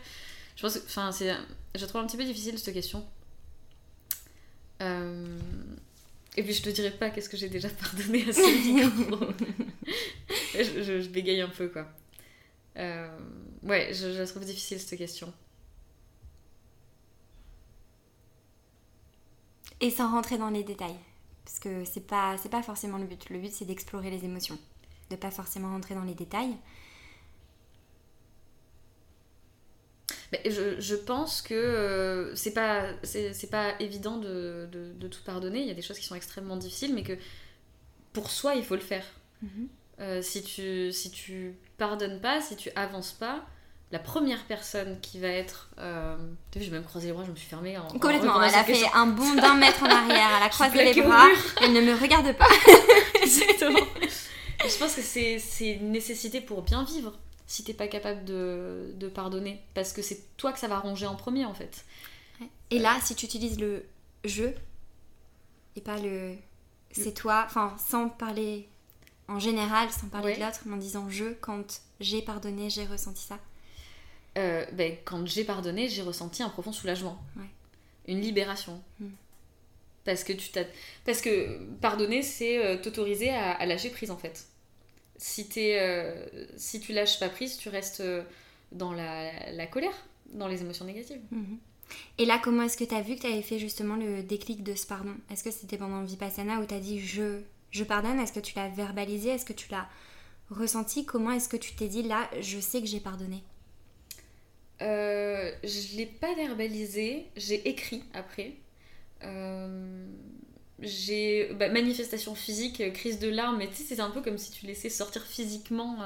[0.55, 1.33] Je pense enfin, c'est,
[1.75, 3.05] je trouve un petit peu difficile cette question.
[6.37, 9.25] Et puis je te dirais pas qu'est-ce que j'ai déjà pardonné à ce micro.
[10.55, 11.87] je, je, je, bégaye un peu, quoi.
[12.77, 13.07] Euh,
[13.63, 15.33] ouais, je, je trouve difficile cette question.
[19.79, 20.97] Et sans rentrer dans les détails.
[21.43, 23.29] Parce que c'est pas, c'est pas forcément le but.
[23.29, 24.57] Le but, c'est d'explorer les émotions.
[25.09, 26.55] De pas forcément rentrer dans les détails.
[30.31, 35.21] Mais je, je, pense que euh, c'est pas, c'est, pas évident de, de, de, tout
[35.25, 35.61] pardonner.
[35.61, 37.17] Il y a des choses qui sont extrêmement difficiles, mais que
[38.13, 39.05] pour soi, il faut le faire.
[39.43, 39.67] Mm-hmm.
[39.99, 43.43] Euh, si, tu, si tu pardonnes pas, si tu avances pas,
[43.91, 45.71] la première personne qui va être.
[45.79, 46.15] Euh...
[46.51, 47.75] Tu vu, j'ai même croisé les bras, je me suis fermée.
[47.75, 51.01] En, Complètement, elle a fait un bond d'un mètre en arrière, elle a croisé les
[51.01, 51.27] bras,
[51.63, 52.47] elle ne me regarde pas.
[53.23, 53.79] Exactement.
[54.63, 57.17] je pense que c'est une nécessité pour bien vivre.
[57.47, 59.59] si t'es pas capable de, de pardonner.
[59.73, 61.83] Parce que c'est toi que ça va ronger en premier en fait.
[62.69, 63.85] Et là, si tu utilises le
[64.23, 64.45] je
[65.75, 66.35] et pas le
[66.91, 68.67] c'est toi, enfin sans parler
[69.31, 70.35] en général, sans parler Ouais.
[70.37, 73.39] de l'autre, mais en disant je quand j'ai pardonné, j'ai ressenti ça.
[74.37, 77.17] Euh, ben, quand j'ai pardonné, j'ai ressenti un profond soulagement.
[77.35, 77.49] Ouais.
[78.07, 78.81] Une libération.
[78.99, 79.07] Mm.
[80.05, 80.63] Parce que tu t'as...
[81.05, 84.47] Parce que pardonner, c'est euh, t'autoriser à, à lâcher prise en fait.
[85.17, 86.25] Si, t'es, euh,
[86.57, 88.01] si tu lâches pas prise, tu restes
[88.71, 89.93] dans la, la colère,
[90.33, 91.21] dans les émotions négatives.
[91.31, 91.59] Mhm.
[92.17, 94.63] Et là, comment est-ce que tu as vu que tu avais fait justement le déclic
[94.63, 95.13] de ce pardon?
[95.29, 97.41] Est-ce que c'était pendant Vipassana où tu as dit je,
[97.71, 99.29] je pardonne Est-ce que tu l'as verbalisé?
[99.29, 99.87] Est-ce que tu l'as
[100.49, 101.05] ressenti?
[101.05, 103.43] Comment est-ce que tu t'es dit là, je sais que j'ai pardonné?
[104.81, 108.53] Euh, je l'ai pas verbalisé, j'ai écrit après.
[109.23, 110.05] Euh,
[110.79, 114.51] j'ai bah, manifestation physique, crise de larmes, mais tu sais, c'est un peu comme si
[114.51, 115.97] tu laissais sortir physiquement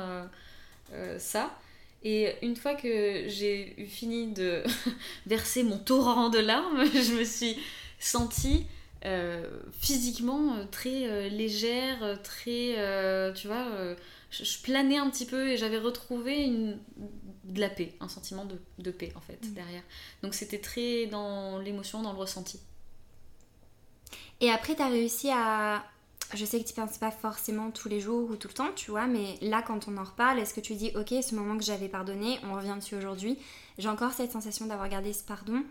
[0.91, 1.57] euh, ça.
[2.03, 4.63] Et une fois que j'ai fini de
[5.25, 7.57] verser mon torrent de larmes, je me suis
[7.97, 8.65] sentie
[9.71, 13.95] physiquement euh, très euh, légère, euh, très, euh, tu vois, euh,
[14.31, 16.79] je, planais un petit peu et j'avais retrouvé une,
[17.43, 19.53] de la paix, un sentiment de, de paix en fait Mm.
[19.53, 19.83] derrière.
[20.23, 22.59] Donc c'était très dans l'émotion, dans le ressenti.
[24.41, 25.85] Et après, tu as réussi à.
[26.33, 28.89] Je sais que tu penses pas forcément tous les jours ou tout le temps, tu
[28.89, 31.63] vois, mais là, quand on en reparle, est-ce que tu dis, ok, ce moment que
[31.63, 33.37] j'avais pardonné, on revient dessus aujourd'hui,
[33.77, 35.63] j'ai encore cette sensation d'avoir gardé ce pardon,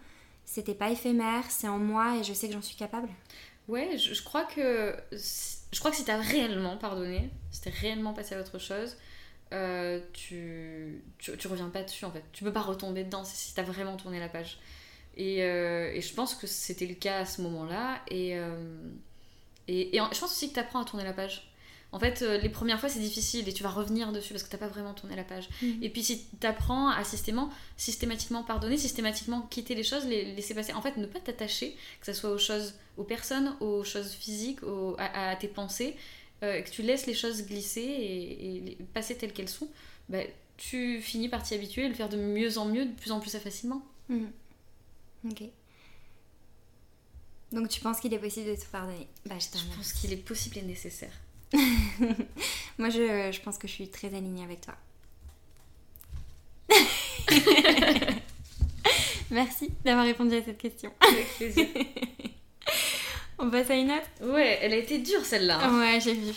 [0.45, 3.09] c'était pas éphémère, c'est en moi et je sais que j'en suis capable
[3.67, 8.35] Ouais, je, crois que je crois que si t'as réellement pardonné, si t'es réellement passé
[8.35, 8.97] à autre chose,
[9.53, 12.23] euh, tu, tu reviens pas dessus en fait.
[12.33, 14.59] Tu peux pas retomber dedans si t'as vraiment tourné la page.
[15.17, 18.01] Et, euh, et je pense que c'était le cas à ce moment-là.
[18.09, 18.89] Et, euh,
[19.69, 21.51] et, et je pense aussi que t'apprends à tourner la page.
[21.95, 24.51] En fait, euh, les premières fois c'est difficile et tu vas revenir dessus parce que
[24.51, 25.49] t'as pas vraiment tourné la page.
[25.63, 25.79] Mhm.
[25.81, 30.73] Et puis si t'apprends à systématiquement, systématiquement pardonner, systématiquement quitter les choses, les laisser passer,
[30.73, 34.63] en fait ne pas t'attacher, que ce soit aux choses, aux personnes, aux choses physiques,
[34.65, 35.95] aux- à, à tes pensées,
[36.43, 39.69] euh, que tu laisses les choses glisser et, passer telles qu'elles sont,
[40.09, 40.19] bah,
[40.57, 43.21] tu finis par t'y habituer et le faire de mieux en mieux, de plus en
[43.21, 43.83] plus facilement.
[44.09, 44.31] Mhm.
[45.31, 45.43] Ok.
[47.53, 49.07] Donc tu penses qu'il est possible de te pardonner?
[49.27, 51.13] Bah je Je pense qu'il est possible et nécessaire.
[52.79, 54.75] Moi je, je pense que je suis très alignée avec toi.
[59.31, 60.93] Merci d'avoir répondu à cette question.
[61.01, 61.67] Avec plaisir.
[63.39, 64.09] On passe à une autre?
[64.33, 65.59] Ouais, elle a été dure celle-là.
[65.63, 65.79] hein.
[65.79, 66.33] Ouais, j'ai vu.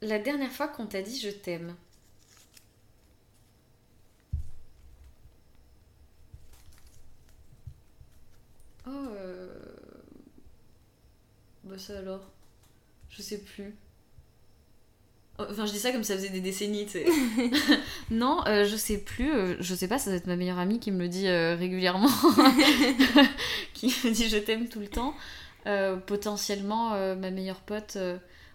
[0.00, 1.76] La dernière fois qu'on t'a dit je t'aime.
[8.86, 8.90] Oh.
[8.90, 9.48] euh,
[11.64, 12.20] Bah ça alors.
[13.10, 13.74] Je sais plus.
[15.38, 17.06] Oh, Enfin, je dis ça comme ça faisait des décennies, tu sais.
[18.10, 19.32] non, euh, je sais plus.
[19.32, 21.54] euh, je sais pas, ça doit être ma meilleure amie qui me le dit euh,
[21.56, 22.08] régulièrement.
[23.74, 25.14] qui me dit je t'aime tout le temps.
[26.06, 27.96] Potentiellement, ma meilleure pote.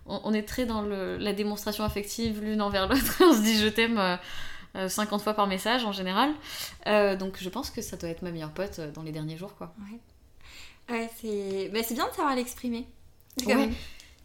[0.06, 3.22] on, on est très dans le- la démonstration affective l'une envers l'autre.
[3.22, 4.18] on se dit je t'aime euh,
[4.76, 6.34] euh, 50 fois par message en général.
[7.18, 9.74] Donc je pense que ça doit être ma meilleure pote dans les derniers jours, quoi.
[9.80, 10.00] Ouais,
[11.22, 12.86] c'est bah, c'est bien de savoir l'exprimer.
[13.46, 13.56] Ouais.
[13.56, 13.74] même-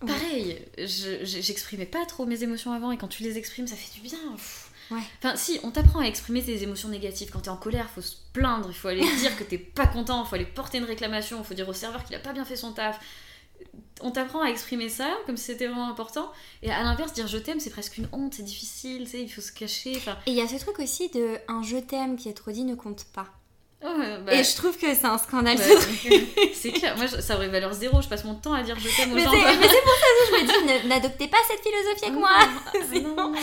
[0.02, 0.08] Ouais.
[0.08, 3.76] Pareil, je- je- j'exprimais pas trop mes émotions avant et quand tu les exprimes, ça
[3.76, 4.18] fait du bien.
[4.34, 4.70] Pff.
[4.90, 4.98] Ouais.
[5.18, 7.30] Enfin, si, on t'apprend à exprimer tes émotions négatives.
[7.32, 10.24] Quand t'es en colère, faut se plaindre, il faut aller dire que t'es pas content,
[10.24, 12.44] il faut aller porter une réclamation, il faut dire au serveur qu'il a pas bien
[12.44, 12.98] fait son taf.
[14.00, 16.32] On t'apprend à exprimer ça comme si c'était vraiment important.
[16.62, 19.28] Et à l'inverse, dire je t'aime, c'est presque une honte, c'est difficile, tu sais, il
[19.28, 19.94] faut se cacher.
[19.96, 22.50] Enfin, Et il y a ce truc aussi de un je t'aime qui est trop
[22.50, 23.28] dit ne compte pas.
[23.85, 23.89] Oh,
[24.24, 25.57] bah, Et je trouve que c'est un scandale.
[25.59, 26.53] ouais, truc.
[26.55, 28.89] c'est clair, moi je- ça aurait valeur zéro, je passe mon temps à dire je
[28.97, 29.33] t'aime aux Mais gens.
[29.33, 30.33] mais c'est pour ça que je
[30.66, 32.30] me dis n'adoptez pas cette philosophie avec moi.
[32.33, 32.49] Ah,
[33.01, 33.39] non, non.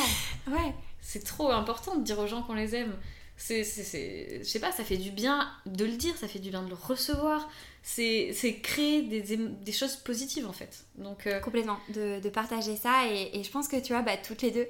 [0.48, 0.74] Ouais.
[1.02, 2.94] C'est trop important de dire aux gens qu'on les aime.
[3.36, 6.62] C'est, je sais pas, ça fait du bien de le dire, ça fait du bien
[6.62, 7.48] de le recevoir.
[7.82, 10.84] C'est, créer des, des choses positives en fait.
[10.98, 13.08] Donc, euh, Complètement, de, de partager ça.
[13.10, 14.68] Et, et je pense que tu vois, bah, toutes les deux,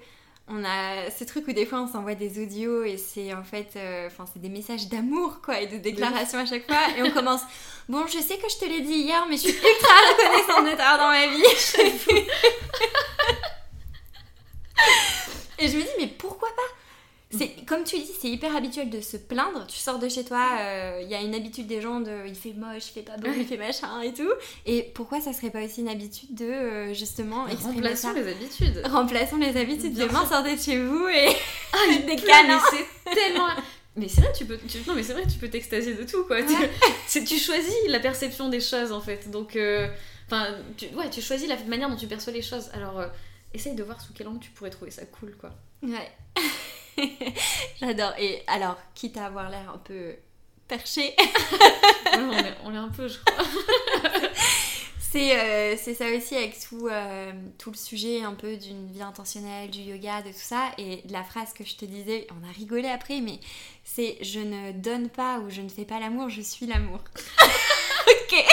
[0.49, 3.73] on a ce truc où des fois on s'envoie des audios et c'est en fait,
[3.75, 6.97] euh, c'est des messages d'amour quoi et de déclarations à chaque fois.
[6.97, 7.41] Et on commence,
[7.87, 10.71] bon, je sais que je te l'ai dit hier, mais je suis ultra reconnaissante de
[10.71, 11.43] t'avoir dans ma vie.
[15.59, 16.78] et je me dis, mais pourquoi pas?
[17.31, 19.65] C'est comme tu dis, c'est hyper habituel de se plaindre.
[19.67, 22.35] Tu sors de chez toi, euh, il y a une habitude des gens de il
[22.35, 24.31] fait moche, il fait pas beau, il fait machin et tout.
[24.65, 28.81] Et pourquoi ça serait pas aussi une habitude de euh, justement exprimer remplaçons les habitudes.
[28.85, 29.93] Remplaçons les habitudes.
[29.93, 31.27] Demain, sortez de chez vous et
[31.73, 33.47] Ah, il des c'est tellement.
[33.95, 34.57] Mais c'est vrai, tu peux.
[34.57, 36.41] tu- Non, mais c'est vrai, tu peux t'extasier de tout, quoi.
[36.41, 36.53] Tu-
[37.07, 39.29] c'est- Tu, choisis la perception des choses, en fait.
[39.29, 39.87] Donc, euh,
[40.27, 42.69] Enfin, tu, ouais, tu choisis la manière dont tu perçois les choses.
[42.73, 43.07] Alors, euh,
[43.53, 45.49] essaye de voir sous quel angle tu pourrais trouver ça cool, quoi.
[45.81, 46.11] Ouais.
[47.81, 48.13] J'adore.
[48.17, 50.15] Et alors, quitte à avoir l'air un peu
[50.67, 53.43] perché, Ouais, on, est, on est un peu, je crois.
[54.99, 59.01] c'est euh, c'est ça aussi avec tout, euh, tout le sujet un peu d'une vie
[59.01, 60.71] intentionnelle, du yoga, de tout ça.
[60.77, 63.39] Et la phrase que je te disais, on a rigolé après, mais
[63.83, 66.99] c'est je ne donne pas ou je ne fais pas l'amour, je suis l'amour.
[68.07, 68.45] ok.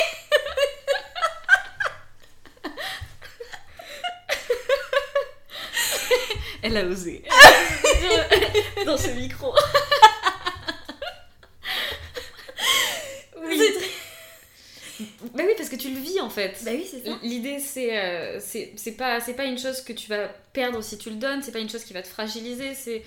[6.62, 7.22] Elle a osé.
[8.86, 9.52] Dans ce micro.
[13.38, 13.60] Oui.
[15.34, 16.58] Bah oui, parce que tu le vis en fait.
[16.64, 17.18] Bah oui, c'est ça.
[17.22, 20.96] L'idée, c'est euh, c'est c'est pas, c'est pas une chose que tu vas perdre si
[20.96, 23.02] tu le donnes, c'est pas une chose qui va te fragiliser, c'est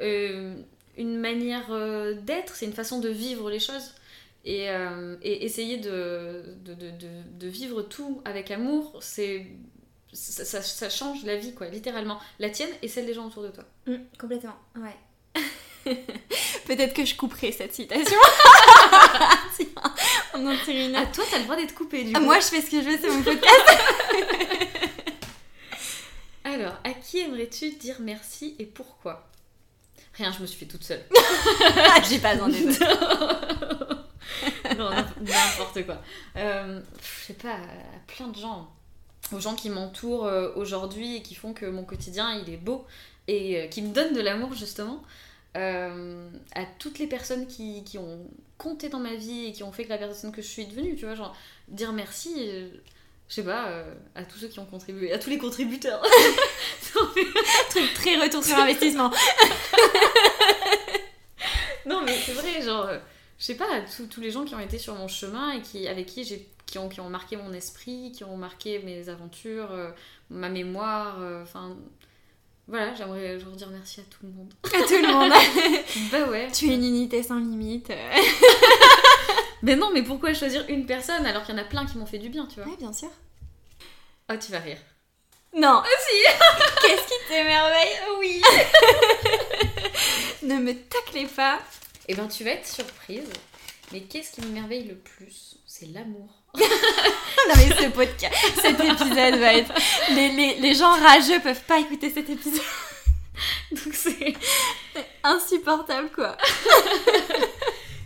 [0.00, 0.54] euh,
[0.98, 3.94] une manière euh, d'être, c'est une façon de vivre les choses.
[4.44, 4.66] Et,
[5.22, 9.46] et essayer de, de, de, de- de vivre tout avec amour, c'est
[10.12, 12.18] ça, ça- ça change la vie, quoi, littéralement.
[12.38, 13.64] La tienne et celle des gens autour de toi.
[13.86, 14.96] Mm, complètement, ouais.
[16.66, 18.16] Peut-être que je couperai cette citation.
[19.56, 19.66] Tiens,
[20.34, 22.24] on en tire une Ah, toi, t'as le droit d'être coupé, du Ah, coup.
[22.26, 23.54] moi, je fais ce que je veux, c'est mon podcast.
[26.44, 29.28] Alors, à qui aimerais-tu dire merci et pourquoi?
[30.14, 31.02] Rien, je me suis fait toute seule.
[32.08, 34.04] J'ai pas besoin des autres.
[34.76, 36.02] non, n'importe quoi.
[36.36, 38.68] Euh, je sais pas, à plein de gens.
[39.30, 42.84] Aux gens qui m'entourent euh, aujourd'hui et qui font que mon quotidien il est beau
[43.28, 45.02] et euh, qui me donnent de l'amour justement.
[45.54, 49.70] Euh, à toutes les personnes qui, qui ont compté dans ma vie et qui ont
[49.72, 51.36] fait que la personne que je suis devenue, tu vois, genre
[51.68, 52.70] dire merci, euh,
[53.28, 56.02] je sais pas, euh, à tous ceux qui ont contribué, à tous les contributeurs.
[57.70, 59.10] Truc très retour sur investissement.
[61.84, 62.88] Non, mais c'est vrai, genre,
[63.38, 65.86] je sais pas, tous tous les gens qui ont été sur mon chemin et qui,
[65.88, 69.70] avec qui j'ai, qui, ont, qui ont marqué mon esprit, qui ont marqué mes aventures,
[69.72, 69.90] euh,
[70.30, 71.76] ma mémoire, euh, enfin.
[72.66, 74.54] voilà, j'aimerais genre dire merci à tout le monde.
[74.64, 75.30] À tout le monde.
[76.10, 76.48] bah ouais.
[76.50, 77.92] tu es une unité sans limite.
[79.62, 82.06] Mais non, mais pourquoi choisir une personne alors qu'il y en a plein qui m'ont
[82.06, 82.68] fait du bien, tu vois?
[82.68, 83.10] Ouais, bien sûr.
[84.28, 84.78] Oh, tu vas rire.
[85.54, 85.84] Non.
[85.84, 86.16] si
[86.82, 87.92] Qu'est-ce qui t'émerveille?
[88.18, 88.42] Oui.
[90.42, 91.60] ne me taclez pas.
[92.08, 93.30] Eh ben, tu vas être surprise.
[93.92, 95.58] Mais qu'est-ce qui m'émerveille le plus?
[95.64, 96.41] C'est l'amour.
[97.48, 99.72] Non mais ce podcast, cet épisode va être...
[100.10, 102.60] Les, les, les gens rageux peuvent pas écouter cet épisode.
[103.70, 104.34] Donc c'est.
[105.24, 106.36] Insupportable quoi.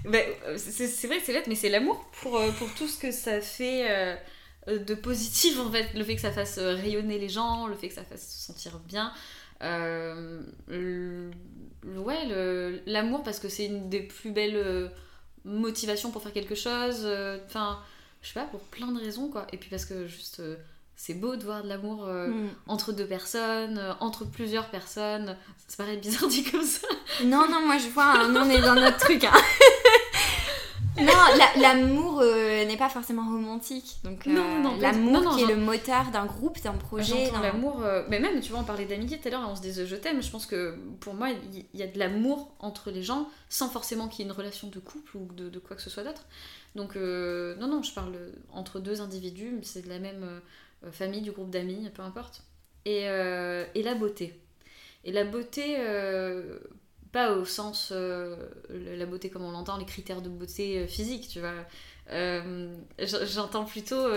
[0.07, 0.18] Bah,
[0.57, 3.40] c'est vrai que c'est bête, mais c'est l'amour pour, euh, pour tout ce que ça
[3.40, 5.92] fait euh, de positif en fait.
[5.94, 8.47] Le fait que ça fasse euh, rayonner les gens, le fait que ça fasse se
[8.47, 9.12] sentir bien.
[10.70, 12.24] Ouais,
[12.86, 14.92] l'amour parce que c'est une des plus belles
[15.44, 17.05] motivations pour faire quelque chose.
[17.47, 17.80] Enfin,
[18.26, 19.46] je sais pas, pour plein de raisons quoi.
[19.52, 20.40] Et puis parce que juste.
[20.40, 20.56] euh,
[20.98, 22.48] c'est beau de voir de l'amour euh, Mm.
[22.68, 25.36] entre deux personnes, euh, entre plusieurs personnes.
[25.68, 26.88] Ça paraît bizarre dit comme ça.
[27.22, 29.22] Non, non, moi je vois, hein, nous on est dans notre truc.
[29.24, 29.32] hein.
[30.98, 33.96] non, la- l'amour n'est pas forcément romantique.
[34.04, 37.26] Donc, Non, non, l'amour qui est le moteur d'un groupe, d'un projet.
[37.26, 39.60] J'entends d'un- l'amour, mais même, tu vois, on parlait d'amitié tout à l'heure on se
[39.60, 40.22] disait je t'aime.
[40.22, 43.68] Je pense que pour moi, il y, y a de l'amour entre les gens sans
[43.68, 46.04] forcément qu'il y ait une relation de couple ou de, de quoi que ce soit
[46.04, 46.22] d'autre.
[46.76, 48.14] Donc, euh, non, non, je parle
[48.52, 50.22] entre deux individus, c'est de la même
[50.84, 52.42] euh, famille, du groupe d'amis, peu importe.
[52.84, 54.40] Et, euh, et la beauté.
[55.04, 55.76] Et la beauté,
[57.12, 61.54] pas au sens, la beauté comme on l'entend, les critères de beauté physique, tu vois.
[62.98, 64.08] J'entends plutôt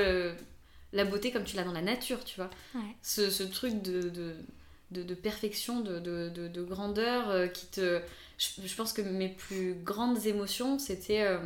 [0.91, 2.49] la beauté comme tu l'as dans la nature, tu vois.
[2.73, 2.81] Ouais.
[3.03, 4.35] Ce, ce truc de, de,
[4.91, 8.01] de, de perfection, de, de, de- de grandeur euh, qui te...
[8.37, 11.37] Je, je pense que mes plus grandes émotions, c'était euh,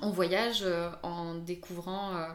[0.00, 2.16] en voyage, euh, en découvrant...
[2.16, 2.28] euh,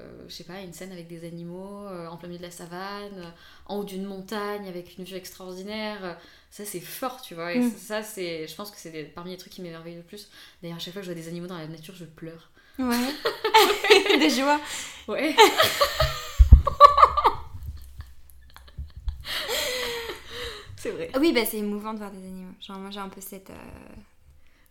[0.00, 3.32] euh, je sais pas, une scène avec des animaux en plein milieu de la savane,
[3.66, 6.16] en haut d'une montagne avec une vue extraordinaire.
[6.52, 7.52] ça, c'est fort, tu vois.
[7.52, 7.70] Et Mm.
[7.76, 10.30] ça, c'est, je pense que c'est des- parmi les trucs qui m'émerveillent le plus.
[10.62, 12.50] D'ailleurs, à chaque fois que je vois des animaux dans la nature, je pleure.
[12.78, 12.94] Ouais.
[14.20, 14.60] Des joies.
[15.08, 15.34] Ouais.
[20.76, 21.10] c'est vrai.
[21.18, 22.52] Oui, bah c'est émouvant de voir des animaux.
[22.60, 23.50] Genre, moi j'ai un peu cette.
[23.50, 23.54] euh,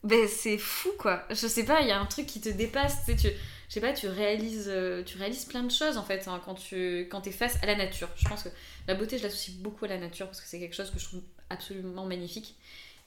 [0.04, 1.24] Ben, c'est fou quoi.
[1.30, 3.04] Je sais pas, il y a un truc qui te dépasse.
[3.06, 3.28] Tu sais, tu,
[3.68, 6.56] je sais pas, tu réalises, euh, tu réalises plein de choses en fait hein, quand
[6.56, 8.10] tu quand es face à la nature.
[8.16, 8.50] Je pense que
[8.88, 11.06] la beauté, je l'associe beaucoup à la nature parce que c'est quelque chose que je
[11.06, 12.56] trouve absolument magnifique.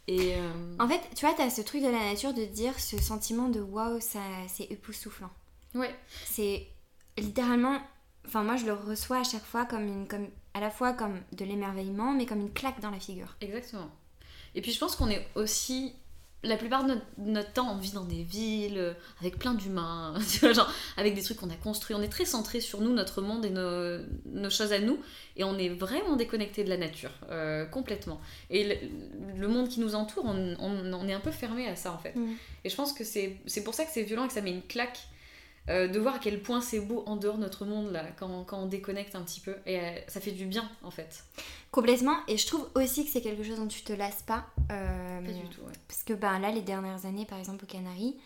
[0.09, 2.99] Et euh, En fait, tu vois, t'as ce truc de la nature de dire ce
[2.99, 5.31] sentiment de waouh, ça c'est époustouflant.
[5.75, 6.67] ouais, C'est
[7.17, 7.81] littéralement.
[8.27, 10.09] Enfin, moi je le reçois à chaque fois comme une.
[10.09, 13.37] Comme, à la fois comme de l'émerveillement, mais comme une claque dans la figure.
[13.41, 13.89] exactement.
[14.57, 15.95] Et puis je pense qu'on est aussi
[16.43, 20.15] la plupart de notre, temps, on vit dans des villes euh, avec plein d'humains,
[20.55, 21.95] genre avec des trucs qu'on a construits.
[21.95, 24.99] On est très centré sur nous, notre monde et nos, choses à nous,
[25.37, 28.21] et on est vraiment déconnecté de la nature, euh, complètement.
[28.49, 28.81] Et
[29.37, 32.17] le, monde qui nous entoure, on, est un peu fermé à ça en fait.
[32.17, 32.37] Mm.
[32.65, 34.63] Et je pense que c'est pour ça que c'est violent et que ça met une
[34.63, 34.99] claque
[35.71, 38.45] euh, de voir à quel point c'est beau en dehors de notre monde là, quand,
[38.45, 39.55] quand on déconnecte un petit peu.
[39.67, 41.25] Et euh, ça fait du bien en fait.
[41.71, 42.17] Complètement.
[42.27, 44.47] Et je trouve aussi que c'est quelque chose dont tu te lasses pas.
[44.73, 45.73] Euh, pas du tout, ouais.
[45.87, 48.17] Parce que ben, là, les dernières années, par exemple, aux Canaries,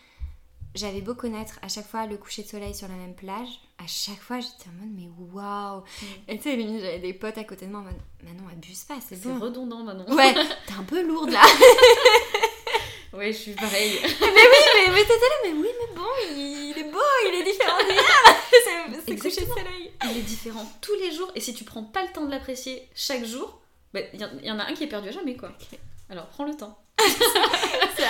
[0.75, 3.87] j'avais beau connaître à chaque fois le coucher de soleil sur la même plage, à
[3.87, 5.81] chaque fois j'étais en mode mais waouh!
[5.81, 6.07] Mm.
[6.29, 8.97] Et tu sais, j'avais des potes à côté de moi en mode Manon, abuse pas,
[9.07, 9.39] c'est bon.
[9.39, 10.05] Redondant, Manon.
[10.13, 10.35] Ouais,
[10.67, 11.43] t'es un peu lourde là.
[13.13, 13.99] ouais, je suis pareil.
[14.03, 16.74] mais oui, mais, mais t'étais là, mais oui, mais bon, il,
[17.27, 17.79] il est différent.
[19.07, 19.93] c'est coucher de soleil.
[20.11, 22.89] Il est différent tous les jours, et si tu prends pas le temps de l'apprécier
[22.95, 23.61] chaque jour,
[23.93, 25.53] bah, il y, en a un qui est perdu à jamais quoi.
[26.11, 26.79] Alors prends le temps.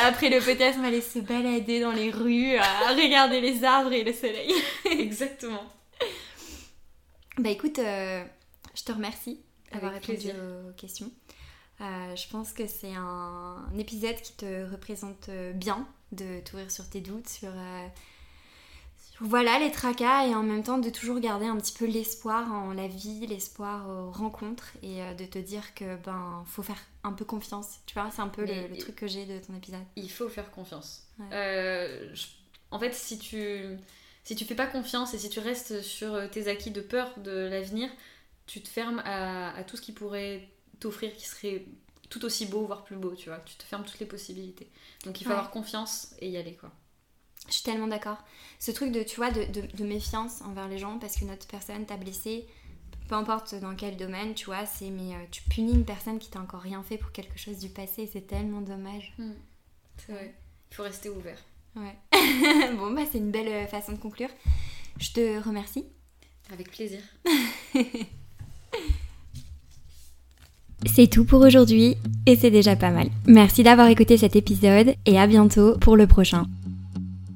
[0.05, 3.93] Après le podcast, on va aller se balader dans les rues, à regarder les arbres
[3.93, 4.53] et le soleil.
[4.91, 5.65] Exactement.
[7.39, 8.25] Bah écoute, euh,
[8.75, 9.41] je te remercie
[9.73, 11.11] d'avoir répondu aux questions.
[11.81, 16.89] Euh, je pense que c'est un, épisode qui te représente euh, bien, de t'ouvrir sur
[16.89, 17.51] tes doutes, sur,
[19.21, 22.73] voilà les tracas et en même temps de toujours garder un petit peu l'espoir en
[22.73, 27.13] la vie, l'espoir aux rencontres et euh, de te dire que ben faut faire un
[27.13, 27.79] peu confiance.
[27.87, 29.85] Tu vois, c'est un peu le, truc que j'ai de ton épisode.
[29.97, 31.07] Il faut faire confiance.
[31.33, 32.13] Euh,
[32.71, 33.79] en fait, si tu
[34.25, 37.13] si tu fais pas confiance et si tu restes sur euh, tes acquis de peur
[37.19, 37.91] de l'avenir,
[38.47, 40.49] tu te fermes à, tout ce qui pourrait
[40.81, 41.67] t'offrir qui serait
[42.11, 43.39] tout aussi beau, voire plus beau, tu vois.
[43.39, 44.69] Tu te fermes toutes les possibilités.
[45.05, 46.73] Donc il faut avoir confiance et y aller, quoi.
[47.49, 48.19] Je suis tellement d'accord.
[48.59, 51.85] Ce truc de, tu vois, de, de, méfiance envers les gens parce que notre personne
[51.85, 52.47] t'a blessé,
[53.09, 56.31] peu importe dans quel domaine, tu vois, c'est mais euh, tu punis une personne qui
[56.31, 59.13] t'a encore rien fait pour quelque chose du passé, c'est tellement dommage.
[59.19, 59.33] Hmm.
[59.99, 60.35] C'est vrai.
[60.71, 61.39] Il faut rester ouvert.
[61.77, 61.97] Ouais.
[62.77, 64.31] bon, bah c'est une belle euh, façon de conclure.
[64.99, 65.85] Je te remercie.
[66.53, 67.01] Avec plaisir.
[70.87, 73.09] C'est tout pour aujourd'hui et c'est déjà pas mal.
[73.27, 76.47] Merci d'avoir écouté cet épisode et à bientôt pour le prochain.